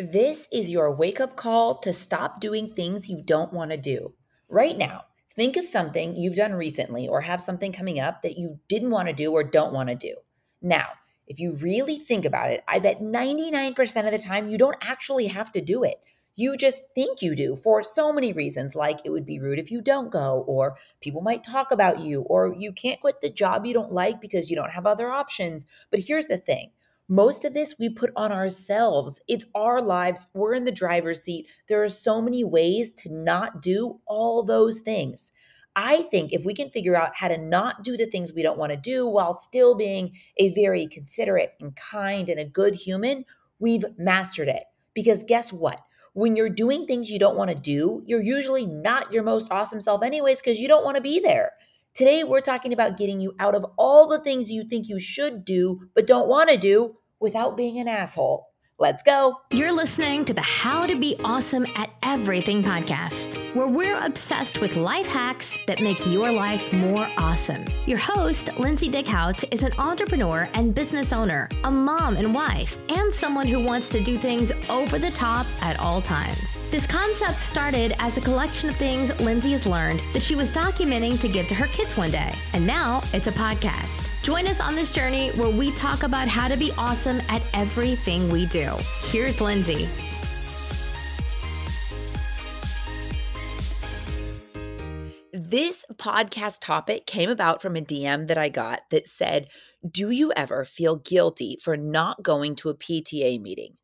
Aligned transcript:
This 0.00 0.48
is 0.50 0.70
your 0.70 0.90
wake 0.94 1.20
up 1.20 1.36
call 1.36 1.74
to 1.80 1.92
stop 1.92 2.40
doing 2.40 2.72
things 2.72 3.10
you 3.10 3.22
don't 3.22 3.52
want 3.52 3.70
to 3.70 3.76
do. 3.76 4.14
Right 4.48 4.78
now, 4.78 5.04
think 5.36 5.58
of 5.58 5.66
something 5.66 6.16
you've 6.16 6.36
done 6.36 6.54
recently 6.54 7.06
or 7.06 7.20
have 7.20 7.42
something 7.42 7.70
coming 7.70 8.00
up 8.00 8.22
that 8.22 8.38
you 8.38 8.60
didn't 8.66 8.88
want 8.88 9.08
to 9.08 9.14
do 9.14 9.30
or 9.30 9.44
don't 9.44 9.74
want 9.74 9.90
to 9.90 9.94
do. 9.94 10.14
Now, 10.62 10.86
if 11.26 11.38
you 11.38 11.52
really 11.52 11.98
think 11.98 12.24
about 12.24 12.50
it, 12.50 12.64
I 12.66 12.78
bet 12.78 13.02
99% 13.02 14.06
of 14.06 14.10
the 14.10 14.18
time 14.18 14.48
you 14.48 14.56
don't 14.56 14.78
actually 14.80 15.26
have 15.26 15.52
to 15.52 15.60
do 15.60 15.84
it. 15.84 15.96
You 16.34 16.56
just 16.56 16.80
think 16.94 17.20
you 17.20 17.36
do 17.36 17.54
for 17.54 17.82
so 17.82 18.10
many 18.10 18.32
reasons, 18.32 18.74
like 18.74 19.00
it 19.04 19.10
would 19.10 19.26
be 19.26 19.38
rude 19.38 19.58
if 19.58 19.70
you 19.70 19.82
don't 19.82 20.10
go, 20.10 20.46
or 20.48 20.78
people 21.02 21.20
might 21.20 21.44
talk 21.44 21.72
about 21.72 22.00
you, 22.00 22.22
or 22.22 22.54
you 22.58 22.72
can't 22.72 23.02
quit 23.02 23.20
the 23.20 23.28
job 23.28 23.66
you 23.66 23.74
don't 23.74 23.92
like 23.92 24.18
because 24.18 24.48
you 24.48 24.56
don't 24.56 24.70
have 24.70 24.86
other 24.86 25.10
options. 25.10 25.66
But 25.90 26.00
here's 26.00 26.24
the 26.24 26.38
thing 26.38 26.70
most 27.10 27.44
of 27.44 27.54
this 27.54 27.74
we 27.76 27.90
put 27.90 28.12
on 28.14 28.30
ourselves. 28.30 29.20
It's 29.26 29.44
our 29.56 29.82
lives. 29.82 30.28
We're 30.32 30.54
in 30.54 30.62
the 30.62 30.70
driver's 30.70 31.24
seat. 31.24 31.48
There 31.68 31.82
are 31.82 31.88
so 31.88 32.22
many 32.22 32.44
ways 32.44 32.92
to 32.98 33.12
not 33.12 33.60
do 33.60 33.98
all 34.06 34.44
those 34.44 34.78
things. 34.78 35.32
I 35.74 36.02
think 36.02 36.32
if 36.32 36.44
we 36.44 36.54
can 36.54 36.70
figure 36.70 36.94
out 36.94 37.16
how 37.16 37.26
to 37.26 37.36
not 37.36 37.82
do 37.82 37.96
the 37.96 38.06
things 38.06 38.32
we 38.32 38.44
don't 38.44 38.58
want 38.58 38.70
to 38.70 38.78
do 38.78 39.08
while 39.08 39.34
still 39.34 39.74
being 39.74 40.12
a 40.36 40.54
very 40.54 40.86
considerate 40.86 41.54
and 41.60 41.74
kind 41.74 42.28
and 42.28 42.38
a 42.38 42.44
good 42.44 42.76
human, 42.76 43.24
we've 43.58 43.84
mastered 43.98 44.48
it. 44.48 44.62
Because 44.94 45.24
guess 45.24 45.52
what? 45.52 45.80
When 46.12 46.36
you're 46.36 46.48
doing 46.48 46.86
things 46.86 47.10
you 47.10 47.18
don't 47.18 47.36
want 47.36 47.50
to 47.50 47.56
do, 47.56 48.04
you're 48.06 48.22
usually 48.22 48.66
not 48.66 49.12
your 49.12 49.24
most 49.24 49.50
awesome 49.50 49.80
self, 49.80 50.02
anyways, 50.04 50.40
because 50.40 50.60
you 50.60 50.68
don't 50.68 50.84
want 50.84 50.96
to 50.96 51.02
be 51.02 51.18
there. 51.18 51.52
Today, 51.92 52.22
we're 52.22 52.40
talking 52.40 52.72
about 52.72 52.96
getting 52.96 53.20
you 53.20 53.34
out 53.40 53.56
of 53.56 53.66
all 53.76 54.06
the 54.06 54.20
things 54.20 54.50
you 54.50 54.62
think 54.62 54.88
you 54.88 55.00
should 55.00 55.44
do 55.44 55.88
but 55.94 56.06
don't 56.06 56.28
want 56.28 56.48
to 56.48 56.56
do 56.56 56.96
without 57.18 57.56
being 57.56 57.78
an 57.78 57.88
asshole. 57.88 58.46
Let's 58.78 59.02
go. 59.02 59.34
You're 59.50 59.72
listening 59.72 60.24
to 60.24 60.32
the 60.32 60.40
How 60.40 60.86
to 60.86 60.94
Be 60.94 61.16
Awesome 61.22 61.66
at 61.74 61.90
Everything 62.02 62.62
podcast, 62.62 63.34
where 63.54 63.66
we're 63.66 63.98
obsessed 63.98 64.60
with 64.60 64.76
life 64.76 65.06
hacks 65.06 65.52
that 65.66 65.82
make 65.82 66.06
your 66.06 66.32
life 66.32 66.72
more 66.72 67.10
awesome. 67.18 67.64
Your 67.86 67.98
host, 67.98 68.48
Lindsay 68.56 68.88
Dickhut, 68.88 69.44
is 69.52 69.62
an 69.64 69.72
entrepreneur 69.76 70.48
and 70.54 70.74
business 70.74 71.12
owner, 71.12 71.48
a 71.64 71.70
mom 71.70 72.16
and 72.16 72.32
wife, 72.32 72.78
and 72.88 73.12
someone 73.12 73.48
who 73.48 73.62
wants 73.62 73.90
to 73.90 74.00
do 74.00 74.16
things 74.16 74.52
over 74.70 74.98
the 74.98 75.10
top 75.10 75.44
at 75.60 75.78
all 75.78 76.00
times. 76.00 76.56
This 76.70 76.86
concept 76.86 77.40
started 77.40 77.94
as 77.98 78.16
a 78.16 78.20
collection 78.20 78.68
of 78.68 78.76
things 78.76 79.18
Lindsay 79.18 79.50
has 79.50 79.66
learned 79.66 80.00
that 80.12 80.22
she 80.22 80.36
was 80.36 80.52
documenting 80.52 81.20
to 81.20 81.26
give 81.26 81.48
to 81.48 81.54
her 81.56 81.66
kids 81.66 81.96
one 81.96 82.12
day, 82.12 82.32
and 82.52 82.64
now 82.64 83.00
it's 83.12 83.26
a 83.26 83.32
podcast. 83.32 84.08
Join 84.22 84.46
us 84.46 84.60
on 84.60 84.76
this 84.76 84.92
journey 84.92 85.30
where 85.30 85.50
we 85.50 85.72
talk 85.72 86.04
about 86.04 86.28
how 86.28 86.46
to 86.46 86.56
be 86.56 86.70
awesome 86.78 87.20
at 87.28 87.42
everything 87.54 88.30
we 88.30 88.46
do. 88.46 88.72
Here's 89.00 89.40
Lindsay. 89.40 89.88
This 95.32 95.84
podcast 95.94 96.60
topic 96.60 97.04
came 97.04 97.30
about 97.30 97.60
from 97.60 97.74
a 97.74 97.80
DM 97.80 98.28
that 98.28 98.38
I 98.38 98.48
got 98.48 98.82
that 98.90 99.08
said, 99.08 99.48
Do 99.84 100.10
you 100.10 100.32
ever 100.36 100.64
feel 100.64 100.94
guilty 100.94 101.58
for 101.60 101.76
not 101.76 102.22
going 102.22 102.54
to 102.56 102.68
a 102.68 102.76
PTA 102.76 103.40
meeting? 103.40 103.76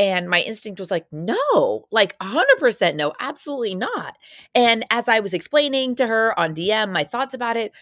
And 0.00 0.30
my 0.30 0.40
instinct 0.40 0.80
was 0.80 0.90
like, 0.90 1.06
no, 1.12 1.86
like 1.90 2.18
100% 2.20 2.94
no, 2.94 3.12
absolutely 3.20 3.74
not. 3.74 4.16
And 4.54 4.82
as 4.90 5.08
I 5.08 5.20
was 5.20 5.34
explaining 5.34 5.94
to 5.96 6.06
her 6.06 6.38
on 6.40 6.54
DM 6.54 6.90
my 6.90 7.04
thoughts 7.04 7.34
about 7.34 7.58
it, 7.58 7.72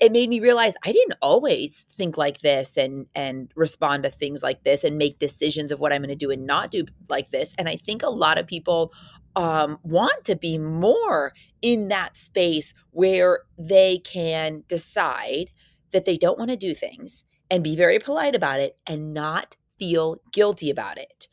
it 0.00 0.10
made 0.10 0.30
me 0.30 0.40
realize 0.40 0.74
I 0.84 0.92
didn't 0.92 1.18
always 1.20 1.84
think 1.92 2.16
like 2.16 2.40
this 2.40 2.78
and 2.78 3.06
and 3.14 3.50
respond 3.54 4.02
to 4.02 4.10
things 4.10 4.42
like 4.42 4.64
this 4.64 4.84
and 4.84 4.98
make 4.98 5.18
decisions 5.18 5.70
of 5.70 5.78
what 5.78 5.92
I'm 5.92 6.00
going 6.00 6.08
to 6.08 6.16
do 6.16 6.30
and 6.30 6.46
not 6.46 6.70
do 6.70 6.86
like 7.10 7.30
this. 7.30 7.52
And 7.58 7.68
I 7.68 7.76
think 7.76 8.02
a 8.02 8.10
lot 8.10 8.38
of 8.38 8.46
people 8.46 8.92
um, 9.36 9.78
want 9.82 10.24
to 10.24 10.36
be 10.36 10.56
more 10.56 11.34
in 11.60 11.88
that 11.88 12.16
space 12.16 12.72
where 12.90 13.40
they 13.58 13.98
can 13.98 14.62
decide 14.66 15.50
that 15.92 16.06
they 16.06 16.16
don't 16.16 16.38
want 16.38 16.50
to 16.50 16.56
do 16.56 16.74
things 16.74 17.24
and 17.50 17.62
be 17.62 17.76
very 17.76 17.98
polite 17.98 18.34
about 18.34 18.60
it 18.60 18.78
and 18.86 19.12
not 19.12 19.56
feel 19.78 20.16
guilty 20.32 20.70
about 20.70 20.96
it. 20.98 21.28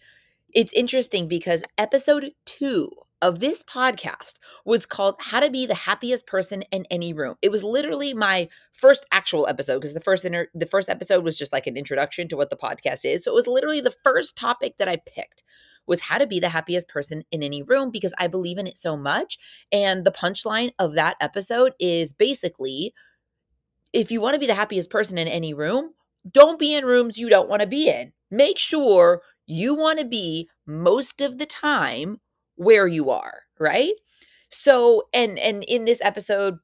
It's 0.54 0.74
interesting 0.74 1.28
because 1.28 1.64
episode 1.80 2.32
two 2.46 2.92
of 3.24 3.40
this 3.40 3.64
podcast 3.64 4.36
was 4.66 4.86
called 4.86 5.16
How 5.18 5.40
to 5.40 5.50
Be 5.50 5.66
the 5.66 5.74
Happiest 5.74 6.28
Person 6.28 6.62
in 6.72 6.86
Any 6.92 7.12
Room. 7.12 7.38
It 7.42 7.52
was 7.52 7.64
literally 7.64 8.14
my 8.14 8.50
first 8.72 9.08
actual 9.12 9.48
episode 9.48 9.80
because 9.80 9.96
the 9.96 10.02
first 10.02 10.26
inter- 10.26 10.50
the 10.54 10.68
first 10.68 10.90
episode 10.90 11.24
was 11.24 11.40
just 11.40 11.54
like 11.54 11.66
an 11.66 11.76
introduction 11.76 12.28
to 12.28 12.38
what 12.38 12.52
the 12.52 12.56
podcast 12.56 13.04
is. 13.04 13.24
So 13.24 13.32
it 13.32 13.36
was 13.36 13.48
literally 13.48 13.82
the 13.82 13.96
first 14.04 14.38
topic 14.38 14.78
that 14.78 14.88
I 14.88 14.98
picked 14.98 15.44
was 15.88 16.02
how 16.02 16.20
to 16.20 16.28
be 16.28 16.40
the 16.40 16.50
happiest 16.50 16.88
person 16.88 17.24
in 17.32 17.42
any 17.42 17.64
room 17.64 17.90
because 17.90 18.14
I 18.20 18.28
believe 18.28 18.60
in 18.60 18.68
it 18.68 18.78
so 18.78 18.96
much. 18.96 19.40
And 19.72 20.06
the 20.06 20.12
punchline 20.12 20.70
of 20.78 20.94
that 20.94 21.16
episode 21.20 21.74
is 21.80 22.14
basically 22.14 22.94
if 23.92 24.12
you 24.12 24.22
want 24.22 24.36
to 24.36 24.40
be 24.40 24.48
the 24.48 24.54
happiest 24.54 24.92
person 24.92 25.18
in 25.18 25.28
any 25.28 25.56
room, 25.56 25.96
don't 26.30 26.60
be 26.60 26.76
in 26.76 26.86
rooms 26.86 27.18
you 27.18 27.30
don't 27.30 27.50
want 27.50 27.62
to 27.62 27.68
be 27.68 27.90
in. 27.90 28.14
Make 28.30 28.58
sure 28.58 29.22
you 29.46 29.76
want 29.76 30.00
to 30.00 30.06
be 30.06 30.50
most 30.66 31.22
of 31.22 31.38
the 31.38 31.46
time 31.46 32.20
where 32.56 32.88
you 32.88 33.10
are, 33.10 33.42
right? 33.60 33.94
So, 34.50 35.04
and 35.14 35.40
and 35.40 35.64
in 35.64 35.86
this 35.86 36.02
episode 36.02 36.60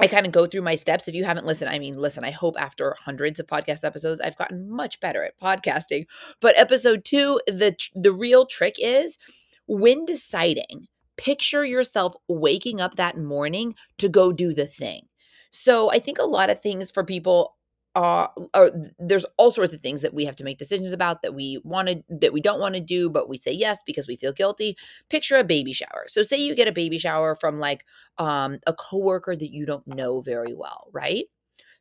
I 0.00 0.06
kind 0.06 0.26
of 0.26 0.32
go 0.32 0.46
through 0.46 0.62
my 0.62 0.76
steps. 0.76 1.08
If 1.08 1.14
you 1.14 1.24
haven't 1.24 1.46
listened, 1.46 1.70
I 1.70 1.78
mean, 1.80 1.98
listen, 1.98 2.24
I 2.24 2.30
hope 2.30 2.54
after 2.58 2.96
hundreds 3.00 3.40
of 3.40 3.48
podcast 3.48 3.82
episodes, 3.82 4.20
I've 4.20 4.36
gotten 4.36 4.70
much 4.70 5.00
better 5.00 5.24
at 5.24 5.38
podcasting. 5.40 6.04
But 6.40 6.56
episode 6.56 7.04
two, 7.04 7.40
the 7.46 7.76
the 7.94 8.12
real 8.12 8.46
trick 8.46 8.76
is 8.78 9.18
when 9.66 10.04
deciding, 10.04 10.86
picture 11.16 11.64
yourself 11.64 12.14
waking 12.28 12.80
up 12.80 12.96
that 12.96 13.18
morning 13.18 13.74
to 13.98 14.08
go 14.08 14.32
do 14.32 14.54
the 14.54 14.66
thing. 14.66 15.02
So 15.50 15.90
I 15.90 15.98
think 15.98 16.18
a 16.18 16.24
lot 16.24 16.50
of 16.50 16.60
things 16.60 16.90
for 16.90 17.02
people 17.04 17.56
uh, 17.98 18.28
or 18.54 18.70
there's 19.00 19.26
all 19.38 19.50
sorts 19.50 19.72
of 19.72 19.80
things 19.80 20.02
that 20.02 20.14
we 20.14 20.24
have 20.24 20.36
to 20.36 20.44
make 20.44 20.56
decisions 20.56 20.92
about 20.92 21.20
that 21.20 21.34
we 21.34 21.60
wanted 21.64 22.04
that 22.08 22.32
we 22.32 22.40
don't 22.40 22.60
want 22.60 22.76
to 22.76 22.80
do 22.80 23.10
but 23.10 23.28
we 23.28 23.36
say 23.36 23.50
yes 23.50 23.82
because 23.84 24.06
we 24.06 24.14
feel 24.14 24.32
guilty. 24.32 24.76
Picture 25.10 25.34
a 25.34 25.42
baby 25.42 25.72
shower. 25.72 26.04
So 26.06 26.22
say 26.22 26.36
you 26.36 26.54
get 26.54 26.68
a 26.68 26.72
baby 26.72 26.96
shower 26.96 27.34
from 27.34 27.58
like 27.58 27.84
um, 28.18 28.60
a 28.68 28.72
coworker 28.72 29.34
that 29.34 29.50
you 29.50 29.66
don't 29.66 29.84
know 29.88 30.20
very 30.20 30.54
well 30.54 30.86
right? 30.92 31.24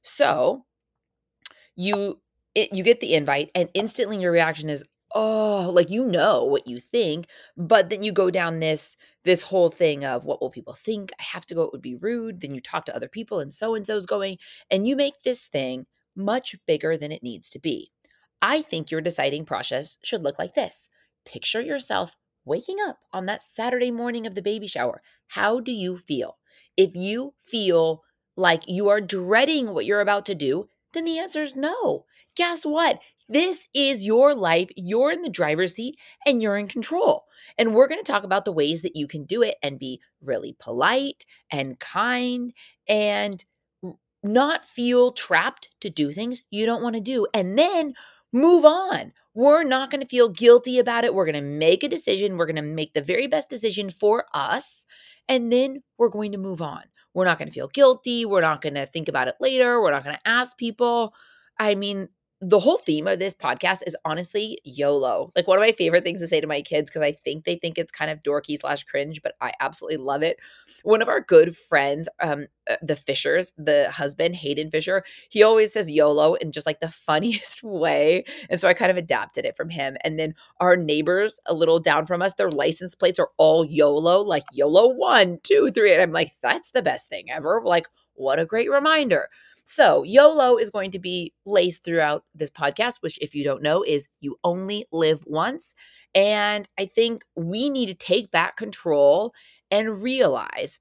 So 0.02 0.66
you 1.76 2.20
it, 2.56 2.74
you 2.74 2.84
get 2.84 3.00
the 3.00 3.14
invite 3.14 3.52
and 3.54 3.70
instantly 3.76 4.18
your 4.18 4.32
reaction 4.32 4.72
is 4.72 4.84
oh 5.14 5.70
like 5.72 5.92
you 5.92 6.04
know 6.04 6.44
what 6.46 6.66
you 6.66 6.80
think 6.80 7.28
but 7.56 7.92
then 7.92 8.02
you 8.02 8.12
go 8.12 8.32
down 8.32 8.60
this 8.60 8.98
this 9.24 9.44
whole 9.44 9.70
thing 9.70 10.04
of 10.04 10.24
what 10.24 10.42
will 10.42 10.50
people 10.50 10.74
think? 10.74 11.12
I 11.20 11.24
have 11.24 11.46
to 11.48 11.54
go. 11.54 11.64
It 11.64 11.74
would 11.74 11.82
be 11.82 11.96
rude. 11.96 12.40
Then 12.40 12.56
you 12.56 12.62
talk 12.62 12.86
to 12.86 12.96
other 12.96 13.10
people 13.10 13.40
and 13.40 13.54
so 13.54 13.76
and 13.76 13.86
so's 13.86 14.08
going 14.08 14.38
and 14.72 14.88
you 14.88 14.96
make 14.96 15.22
this 15.22 15.46
thing 15.46 15.86
much 16.18 16.56
bigger 16.66 16.98
than 16.98 17.12
it 17.12 17.24
needs 17.24 17.50
to 17.52 17.60
be. 17.60 17.92
I 18.42 18.62
think 18.62 18.92
your 18.92 19.02
deciding 19.02 19.46
process 19.46 19.98
should 20.04 20.24
look 20.24 20.38
like 20.40 20.54
this 20.54 20.90
Picture 21.26 21.62
yourself 21.62 22.16
waking 22.46 22.78
up 22.86 23.00
on 23.12 23.26
that 23.26 23.44
Saturday 23.44 23.92
morning 23.92 24.26
of 24.26 24.34
the 24.34 24.42
baby 24.42 24.68
shower. 24.68 25.02
How 25.28 25.60
do 25.60 25.72
you 25.72 25.98
feel? 25.98 26.38
If 26.78 26.96
you 26.96 27.34
feel 27.40 28.04
like 28.38 28.64
you 28.68 28.88
are 28.88 29.02
dreading 29.02 29.74
what 29.74 29.86
you're 29.86 30.00
about 30.00 30.26
to 30.28 30.36
do, 30.36 30.70
then 30.94 31.04
the 31.04 31.20
answer 31.20 31.42
is 31.42 31.56
no. 31.56 32.06
Guess 32.36 32.66
what? 32.66 33.00
This 33.28 33.68
is 33.74 34.06
your 34.06 34.34
life. 34.34 34.70
You're 34.78 35.12
in 35.12 35.22
the 35.22 35.30
driver's 35.30 35.76
seat 35.76 35.98
and 36.26 36.42
you're 36.42 36.58
in 36.58 36.68
control. 36.68 37.26
And 37.58 37.76
we're 37.76 37.88
going 37.88 38.02
to 38.02 38.10
talk 38.10 38.24
about 38.24 38.46
the 38.46 38.54
ways 38.54 38.84
that 38.84 38.96
you 38.96 39.08
can 39.08 39.26
do 39.26 39.42
it 39.42 39.56
and 39.62 39.80
be 39.80 40.00
really 40.22 40.56
polite 40.58 41.26
and 41.52 41.78
kind 41.80 42.54
and 42.88 43.44
not 44.24 44.66
feel 44.66 45.12
trapped 45.12 45.70
to 45.82 45.90
do 45.90 46.12
things 46.12 46.42
you 46.50 46.66
don't 46.66 46.84
want 46.84 46.96
to 46.96 47.02
do 47.02 47.28
and 47.34 47.58
then 47.58 47.94
move 48.34 48.66
on. 48.66 49.14
We're 49.34 49.64
not 49.64 49.92
going 49.92 50.02
to 50.02 50.08
feel 50.08 50.30
guilty 50.30 50.80
about 50.80 51.06
it. 51.06 51.14
We're 51.14 51.26
going 51.26 51.36
to 51.36 51.42
make 51.42 51.84
a 51.84 51.88
decision. 51.88 52.38
We're 52.38 52.48
going 52.48 52.56
to 52.56 52.62
make 52.62 52.94
the 52.94 53.02
very 53.02 53.28
best 53.28 53.50
decision 53.50 53.90
for 53.90 54.26
us. 54.34 54.86
And 55.30 55.52
then 55.54 55.84
we're 55.98 56.10
going 56.10 56.32
to 56.32 56.38
move 56.38 56.62
on. 56.62 56.84
We're 57.14 57.26
not 57.26 57.38
going 57.38 57.48
to 57.48 57.54
feel 57.54 57.68
guilty. 57.68 58.26
We're 58.26 58.42
not 58.42 58.62
going 58.62 58.76
to 58.76 58.86
think 58.86 59.08
about 59.08 59.28
it 59.28 59.36
later. 59.40 59.82
We're 59.82 59.92
not 59.92 60.04
going 60.04 60.16
to 60.16 60.28
ask 60.28 60.58
people. 60.58 61.14
I 61.60 61.76
mean, 61.76 62.10
the 62.40 62.60
whole 62.60 62.78
theme 62.78 63.08
of 63.08 63.18
this 63.18 63.34
podcast 63.34 63.82
is 63.88 63.96
honestly 64.06 64.60
YOLO. 64.64 65.32
Like 65.36 65.48
one 65.48 65.58
of 65.58 65.64
my 65.64 65.72
favorite 65.72 66.04
things 66.04 66.22
to 66.22 66.28
say 66.28 66.40
to 66.40 66.46
my 66.46 66.62
kids 66.62 66.90
because 66.90 67.02
I 67.02 67.14
think 67.14 67.46
they 67.46 67.56
think 67.56 67.80
it's 67.80 67.92
kind 67.92 68.12
of 68.12 68.22
dorky 68.22 68.58
slash 68.60 68.84
cringe, 68.84 69.22
but 69.24 69.34
I 69.42 69.54
absolutely 69.60 69.98
love 69.98 70.22
it. 70.22 70.38
One 70.84 71.02
of 71.02 71.08
our 71.08 71.20
good 71.20 71.58
friends, 71.58 72.08
um, 72.22 72.46
uh, 72.70 72.76
the 72.84 72.96
Fishers, 72.96 73.54
the 73.58 73.90
husband 73.90 74.36
Hayden 74.36 74.70
Fisher, 74.70 75.04
he 75.30 75.42
always 75.42 75.74
says 75.74 75.90
YOLO 75.92 76.36
in 76.36 76.52
just 76.52 76.68
like 76.68 76.80
the 76.80 76.90
funniest 77.08 77.64
way, 77.64 78.24
and 78.52 78.60
so 78.60 78.68
I 78.68 78.76
kind 78.76 78.92
of 78.92 78.98
adapted 78.98 79.44
it 79.46 79.58
from 79.58 79.70
him. 79.70 79.98
And 80.02 80.20
then 80.20 80.36
our 80.60 80.76
neighbors, 80.76 81.40
a 81.48 81.56
little 81.56 81.80
down 81.80 82.06
from 82.06 82.22
us, 82.22 82.34
their 82.36 82.52
license 82.52 82.94
plates 82.94 83.18
are 83.18 83.30
all 83.38 83.66
YOLO, 83.66 84.22
like 84.22 84.44
YOLO 84.52 84.90
one, 84.90 85.40
two, 85.42 85.72
three, 85.72 85.92
and 85.92 86.04
I'm 86.04 86.12
like, 86.12 86.34
that's 86.44 86.70
the 86.70 86.84
best 86.84 87.10
thing 87.10 87.32
ever. 87.32 87.62
Like, 87.66 87.88
what 88.14 88.40
a 88.40 88.46
great 88.46 88.70
reminder. 88.70 89.30
So, 89.70 90.04
YOLO 90.04 90.56
is 90.56 90.70
going 90.70 90.92
to 90.92 91.00
be 91.00 91.34
laced 91.46 91.84
throughout 91.84 92.24
this 92.34 92.50
podcast, 92.50 93.02
which, 93.02 93.20
if 93.22 93.36
you 93.36 93.44
don't 93.44 93.62
know, 93.62 93.84
is 93.84 94.08
you 94.22 94.40
only 94.42 94.86
live 94.94 95.26
once. 95.28 95.74
And 96.16 96.66
I 96.80 96.86
think 96.86 97.26
we 97.36 97.70
need 97.70 97.88
to 97.88 97.94
take 97.94 98.32
back 98.32 98.56
control 98.56 99.34
and 99.70 100.02
realize 100.02 100.80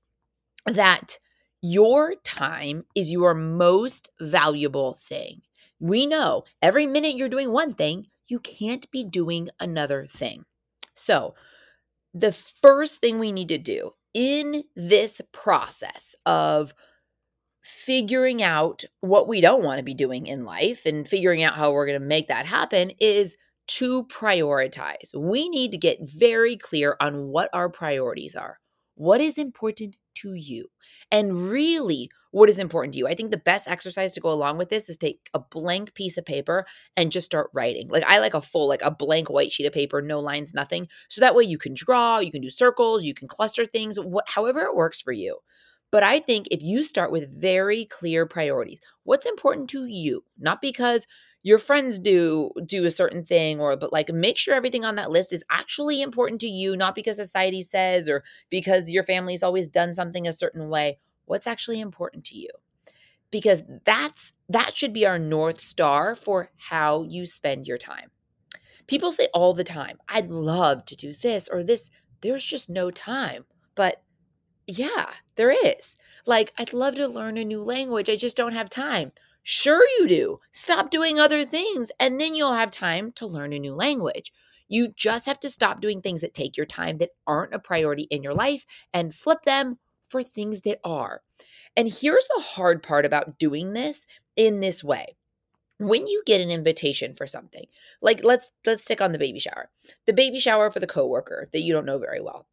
that 0.67 1.19
your 1.61 2.15
time 2.23 2.85
is 2.94 3.11
your 3.11 3.35
most 3.35 4.09
valuable 4.21 4.94
thing. 4.94 5.43
We 5.81 6.06
know 6.06 6.44
every 6.62 6.87
minute 6.87 7.17
you're 7.17 7.29
doing 7.29 7.53
one 7.53 7.75
thing, 7.75 8.06
you 8.29 8.38
can't 8.38 8.88
be 8.93 9.03
doing 9.03 9.49
another 9.59 10.06
thing. 10.06 10.44
So, 10.94 11.35
the 12.15 12.33
first 12.33 13.00
thing 13.00 13.19
we 13.19 13.33
need 13.33 13.49
to 13.49 13.59
do 13.59 13.91
in 14.15 14.62
this 14.77 15.21
process 15.33 16.15
of 16.25 16.73
figuring 17.67 18.45
out 18.45 18.85
what 19.01 19.27
we 19.27 19.41
don't 19.41 19.65
want 19.65 19.79
to 19.79 19.85
be 19.85 19.93
doing 19.93 20.29
in 20.29 20.45
life 20.45 20.87
and 20.87 21.09
figuring 21.09 21.43
out 21.43 21.57
how 21.57 21.73
we're 21.73 21.85
going 21.85 22.01
to 22.01 22.07
make 22.07 22.29
that 22.29 22.47
happen 22.47 22.93
is 23.01 23.37
to 23.67 24.05
prioritize. 24.05 25.13
We 25.13 25.49
need 25.49 25.73
to 25.73 25.77
get 25.77 25.99
very 26.01 26.57
clear 26.57 26.97
on 27.01 27.27
what 27.27 27.51
our 27.53 27.69
priorities 27.69 28.37
are. 28.37 28.61
What 28.95 29.21
is 29.21 29.37
important 29.37 29.97
to 30.19 30.35
you? 30.35 30.67
And 31.11 31.51
really, 31.51 32.09
what 32.31 32.49
is 32.49 32.61
important 32.61 32.93
to 32.93 33.01
you? 33.01 33.09
I 33.09 33.17
think 33.17 33.33
the 33.33 33.37
best 33.37 33.67
exercise 33.67 34.12
to 34.12 34.21
go 34.21 34.31
along 34.31 34.59
with 34.59 34.69
this 34.69 34.89
is 34.89 34.97
take 34.97 35.29
a 35.35 35.41
blank 35.41 35.93
piece 35.95 36.17
of 36.17 36.25
paper 36.25 36.67
and 36.97 37.11
just 37.11 37.27
start 37.27 37.51
writing. 37.53 37.89
Like 37.89 38.05
I 38.07 38.21
like 38.21 38.35
a 38.35 38.41
full, 38.41 38.69
like 38.69 38.83
a 38.83 38.93
blank 38.93 39.29
white 39.29 39.51
sheet 39.51 39.67
of 39.67 39.73
paper, 39.73 40.01
no 40.01 40.21
lines, 40.21 40.55
nothing. 40.55 40.87
So 41.09 41.21
that 41.21 41.35
way 41.35 41.43
you 41.43 41.59
can 41.59 41.75
draw, 41.75 42.21
you 42.21 42.31
can 42.31 42.43
do 42.43 42.51
circles, 42.51 43.03
you 43.03 43.12
can 43.12 43.27
cluster 43.27 43.67
things, 43.67 43.99
what, 43.99 44.29
however 44.29 44.61
it 44.61 44.77
works 44.77 45.01
for 45.01 45.12
you. 45.12 45.39
But 45.91 46.03
I 46.03 46.19
think 46.19 46.49
if 46.50 46.62
you 46.62 46.83
start 46.83 47.12
with 47.12 47.41
very 47.41 47.85
clear 47.85 48.27
priorities, 48.27 48.81
what's 49.05 49.27
important 49.27 49.71
to 49.71 49.87
you, 49.87 50.25
not 50.38 50.61
because 50.61 51.06
your 51.47 51.59
friends 51.59 52.00
do 52.00 52.50
do 52.67 52.85
a 52.87 52.91
certain 52.91 53.25
thing 53.25 53.61
or 53.61 53.77
but 53.77 53.93
like 53.93 54.09
make 54.12 54.37
sure 54.37 54.53
everything 54.53 54.85
on 54.85 54.97
that 54.97 55.12
list 55.12 55.33
is 55.33 55.44
actually 55.49 56.03
important 56.03 56.41
to 56.41 56.49
you 56.49 56.77
not 56.77 56.93
because 56.93 57.15
society 57.15 57.62
says 57.62 58.09
or 58.09 58.25
because 58.50 58.91
your 58.91 59.05
family's 59.05 59.44
always 59.44 59.69
done 59.69 59.94
something 59.94 60.27
a 60.27 60.33
certain 60.33 60.69
way. 60.69 60.99
What's 61.27 61.47
actually 61.47 61.81
important 61.81 62.25
to 62.27 62.37
you? 62.37 62.49
Because 63.31 63.62
that's 63.85 64.33
that 64.49 64.77
should 64.77 64.93
be 64.93 65.06
our 65.06 65.21
north 65.21 65.61
star 65.61 66.17
for 66.17 66.50
how 66.56 67.05
you 67.05 67.25
spend 67.25 67.69
your 67.69 67.79
time. 67.79 68.11
People 68.88 69.12
say 69.12 69.29
all 69.33 69.55
the 69.55 69.62
time 69.62 69.99
i'd 70.09 70.29
love 70.31 70.85
to 70.87 70.97
do 70.97 71.12
this 71.15 71.47
or 71.47 71.62
this. 71.62 71.91
There's 72.23 72.44
just 72.44 72.69
no 72.69 72.91
time. 72.91 73.44
But 73.77 74.03
yeah 74.67 75.11
there 75.37 75.50
is 75.50 75.97
like 76.27 76.53
i'd 76.59 76.73
love 76.73 76.94
to 76.94 77.06
learn 77.06 77.37
a 77.37 77.44
new 77.44 77.62
language 77.62 78.11
i 78.11 78.17
just 78.17 78.37
don't 78.37 78.53
have 78.53 78.69
time 78.69 79.12
Sure, 79.49 79.87
you 80.00 80.09
do. 80.09 80.41
Stop 80.50 80.91
doing 80.91 81.21
other 81.21 81.44
things, 81.44 81.93
and 82.00 82.21
then 82.21 82.35
you'll 82.35 82.55
have 82.55 82.73
time 82.73 83.12
to 83.12 83.29
learn 83.29 83.53
a 83.53 83.61
new 83.61 83.77
language. 83.77 84.33
You 84.67 84.88
just 84.88 85.25
have 85.27 85.38
to 85.38 85.50
stop 85.50 85.81
doing 85.81 86.00
things 86.00 86.21
that 86.23 86.35
take 86.35 86.56
your 86.56 86.67
time 86.67 86.99
that 86.99 87.11
aren't 87.29 87.55
a 87.55 87.61
priority 87.61 88.09
in 88.11 88.25
your 88.25 88.35
life 88.35 88.67
and 88.93 89.15
flip 89.15 89.44
them 89.44 89.79
for 90.09 90.25
things 90.25 90.62
that 90.62 90.81
are. 90.83 91.23
And 91.77 91.87
here's 91.87 92.27
the 92.27 92.43
hard 92.43 92.83
part 92.83 93.06
about 93.06 93.38
doing 93.38 93.73
this 93.73 94.05
in 94.35 94.59
this 94.59 94.83
way. 94.83 95.15
When 95.79 96.09
you 96.09 96.25
get 96.27 96.41
an 96.41 96.50
invitation 96.50 97.15
for 97.15 97.29
something, 97.29 97.67
like 98.03 98.25
let's 98.25 98.50
let's 98.67 98.83
stick 98.83 99.00
on 99.00 99.12
the 99.12 99.19
baby 99.19 99.38
shower. 99.38 99.71
The 100.06 100.12
baby 100.12 100.41
shower 100.41 100.73
for 100.73 100.81
the 100.81 100.88
coworker 100.88 101.49
that 101.53 101.62
you 101.62 101.73
don't 101.73 101.87
know 101.87 101.99
very 101.99 102.21
well. 102.21 102.49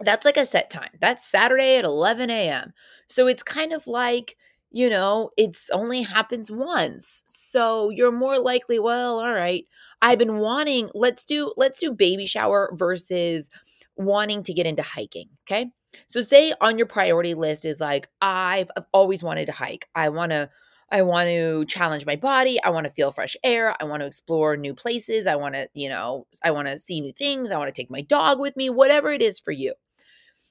That's 0.00 0.24
like 0.24 0.36
a 0.36 0.46
set 0.46 0.70
time. 0.70 0.90
That's 1.00 1.26
Saturday 1.26 1.76
at 1.76 1.84
11 1.84 2.30
a.m. 2.30 2.72
So 3.06 3.26
it's 3.26 3.42
kind 3.42 3.72
of 3.72 3.86
like 3.86 4.36
you 4.70 4.90
know, 4.90 5.30
it's 5.36 5.70
only 5.70 6.02
happens 6.02 6.50
once. 6.50 7.22
So 7.24 7.90
you're 7.90 8.12
more 8.12 8.38
likely, 8.38 8.78
well, 8.78 9.18
all 9.18 9.32
right, 9.32 9.64
I've 10.02 10.18
been 10.18 10.38
wanting, 10.38 10.90
let's 10.94 11.24
do 11.24 11.52
let's 11.56 11.78
do 11.78 11.92
baby 11.92 12.26
shower 12.26 12.70
versus 12.74 13.50
wanting 13.96 14.42
to 14.44 14.52
get 14.52 14.66
into 14.66 14.82
hiking, 14.82 15.28
okay? 15.46 15.70
So 16.06 16.20
say 16.20 16.52
on 16.60 16.76
your 16.78 16.86
priority 16.86 17.34
list 17.34 17.64
is 17.64 17.80
like 17.80 18.08
I've, 18.20 18.70
I've 18.76 18.84
always 18.92 19.22
wanted 19.22 19.46
to 19.46 19.52
hike. 19.52 19.88
I 19.94 20.10
want 20.10 20.32
to 20.32 20.50
I 20.90 21.02
want 21.02 21.28
to 21.28 21.64
challenge 21.66 22.06
my 22.06 22.16
body. 22.16 22.62
I 22.62 22.70
want 22.70 22.84
to 22.84 22.90
feel 22.90 23.10
fresh 23.10 23.36
air. 23.44 23.74
I 23.80 23.84
want 23.84 24.00
to 24.00 24.06
explore 24.06 24.56
new 24.56 24.74
places. 24.74 25.26
I 25.26 25.36
want 25.36 25.54
to, 25.54 25.68
you 25.74 25.88
know, 25.88 26.26
I 26.42 26.50
want 26.50 26.68
to 26.68 26.78
see 26.78 27.02
new 27.02 27.12
things. 27.12 27.50
I 27.50 27.58
want 27.58 27.68
to 27.68 27.78
take 27.78 27.90
my 27.90 28.00
dog 28.00 28.38
with 28.40 28.56
me, 28.56 28.70
whatever 28.70 29.10
it 29.12 29.20
is 29.20 29.38
for 29.38 29.52
you 29.52 29.74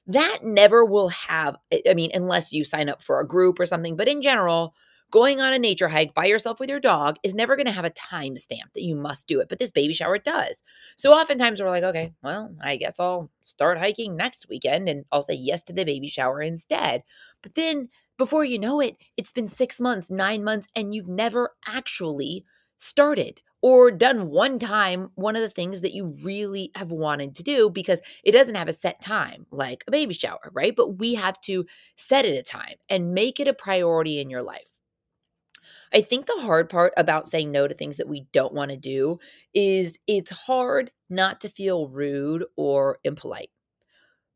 that 0.08 0.38
never 0.42 0.84
will 0.84 1.08
have, 1.08 1.56
I 1.88 1.94
mean, 1.94 2.10
unless 2.14 2.52
you 2.52 2.64
sign 2.64 2.88
up 2.88 3.02
for 3.02 3.20
a 3.20 3.26
group 3.26 3.60
or 3.60 3.66
something, 3.66 3.96
but 3.96 4.08
in 4.08 4.22
general, 4.22 4.74
going 5.10 5.40
on 5.40 5.52
a 5.52 5.58
nature 5.58 5.88
hike 5.88 6.14
by 6.14 6.26
yourself 6.26 6.60
with 6.60 6.68
your 6.68 6.80
dog 6.80 7.16
is 7.22 7.34
never 7.34 7.56
going 7.56 7.66
to 7.66 7.72
have 7.72 7.84
a 7.84 7.90
time 7.90 8.36
stamp 8.36 8.72
that 8.74 8.82
you 8.82 8.94
must 8.94 9.26
do 9.26 9.40
it. 9.40 9.48
But 9.48 9.58
this 9.58 9.70
baby 9.70 9.94
shower 9.94 10.18
does. 10.18 10.62
So 10.96 11.12
oftentimes 11.12 11.60
we're 11.60 11.70
like, 11.70 11.84
okay, 11.84 12.12
well, 12.22 12.54
I 12.62 12.76
guess 12.76 13.00
I'll 13.00 13.30
start 13.40 13.78
hiking 13.78 14.16
next 14.16 14.48
weekend 14.48 14.88
and 14.88 15.04
I'll 15.12 15.22
say 15.22 15.34
yes 15.34 15.62
to 15.64 15.72
the 15.72 15.84
baby 15.84 16.08
shower 16.08 16.42
instead. 16.42 17.02
But 17.42 17.54
then 17.54 17.88
before 18.18 18.44
you 18.44 18.58
know 18.58 18.80
it, 18.80 18.96
it's 19.16 19.32
been 19.32 19.48
six 19.48 19.80
months, 19.80 20.10
nine 20.10 20.42
months, 20.42 20.66
and 20.74 20.94
you've 20.94 21.08
never 21.08 21.52
actually 21.66 22.44
started 22.76 23.40
or 23.62 23.90
done 23.90 24.30
one 24.30 24.58
time 24.58 25.10
one 25.14 25.36
of 25.36 25.42
the 25.42 25.50
things 25.50 25.80
that 25.80 25.94
you 25.94 26.14
really 26.22 26.70
have 26.74 26.92
wanted 26.92 27.34
to 27.34 27.42
do 27.42 27.70
because 27.70 28.00
it 28.24 28.32
doesn't 28.32 28.54
have 28.54 28.68
a 28.68 28.72
set 28.72 29.00
time 29.00 29.46
like 29.50 29.84
a 29.86 29.90
baby 29.90 30.14
shower, 30.14 30.50
right? 30.52 30.74
But 30.76 30.98
we 30.98 31.14
have 31.14 31.40
to 31.42 31.66
set 31.96 32.24
it 32.24 32.38
a 32.38 32.42
time 32.42 32.76
and 32.88 33.14
make 33.14 33.40
it 33.40 33.48
a 33.48 33.54
priority 33.54 34.20
in 34.20 34.30
your 34.30 34.42
life. 34.42 34.78
I 35.92 36.00
think 36.00 36.26
the 36.26 36.40
hard 36.40 36.68
part 36.68 36.92
about 36.96 37.28
saying 37.28 37.50
no 37.50 37.66
to 37.66 37.74
things 37.74 37.96
that 37.96 38.08
we 38.08 38.26
don't 38.32 38.54
want 38.54 38.70
to 38.70 38.76
do 38.76 39.18
is 39.54 39.98
it's 40.06 40.30
hard 40.30 40.90
not 41.08 41.40
to 41.40 41.48
feel 41.48 41.88
rude 41.88 42.44
or 42.56 42.98
impolite. 43.04 43.50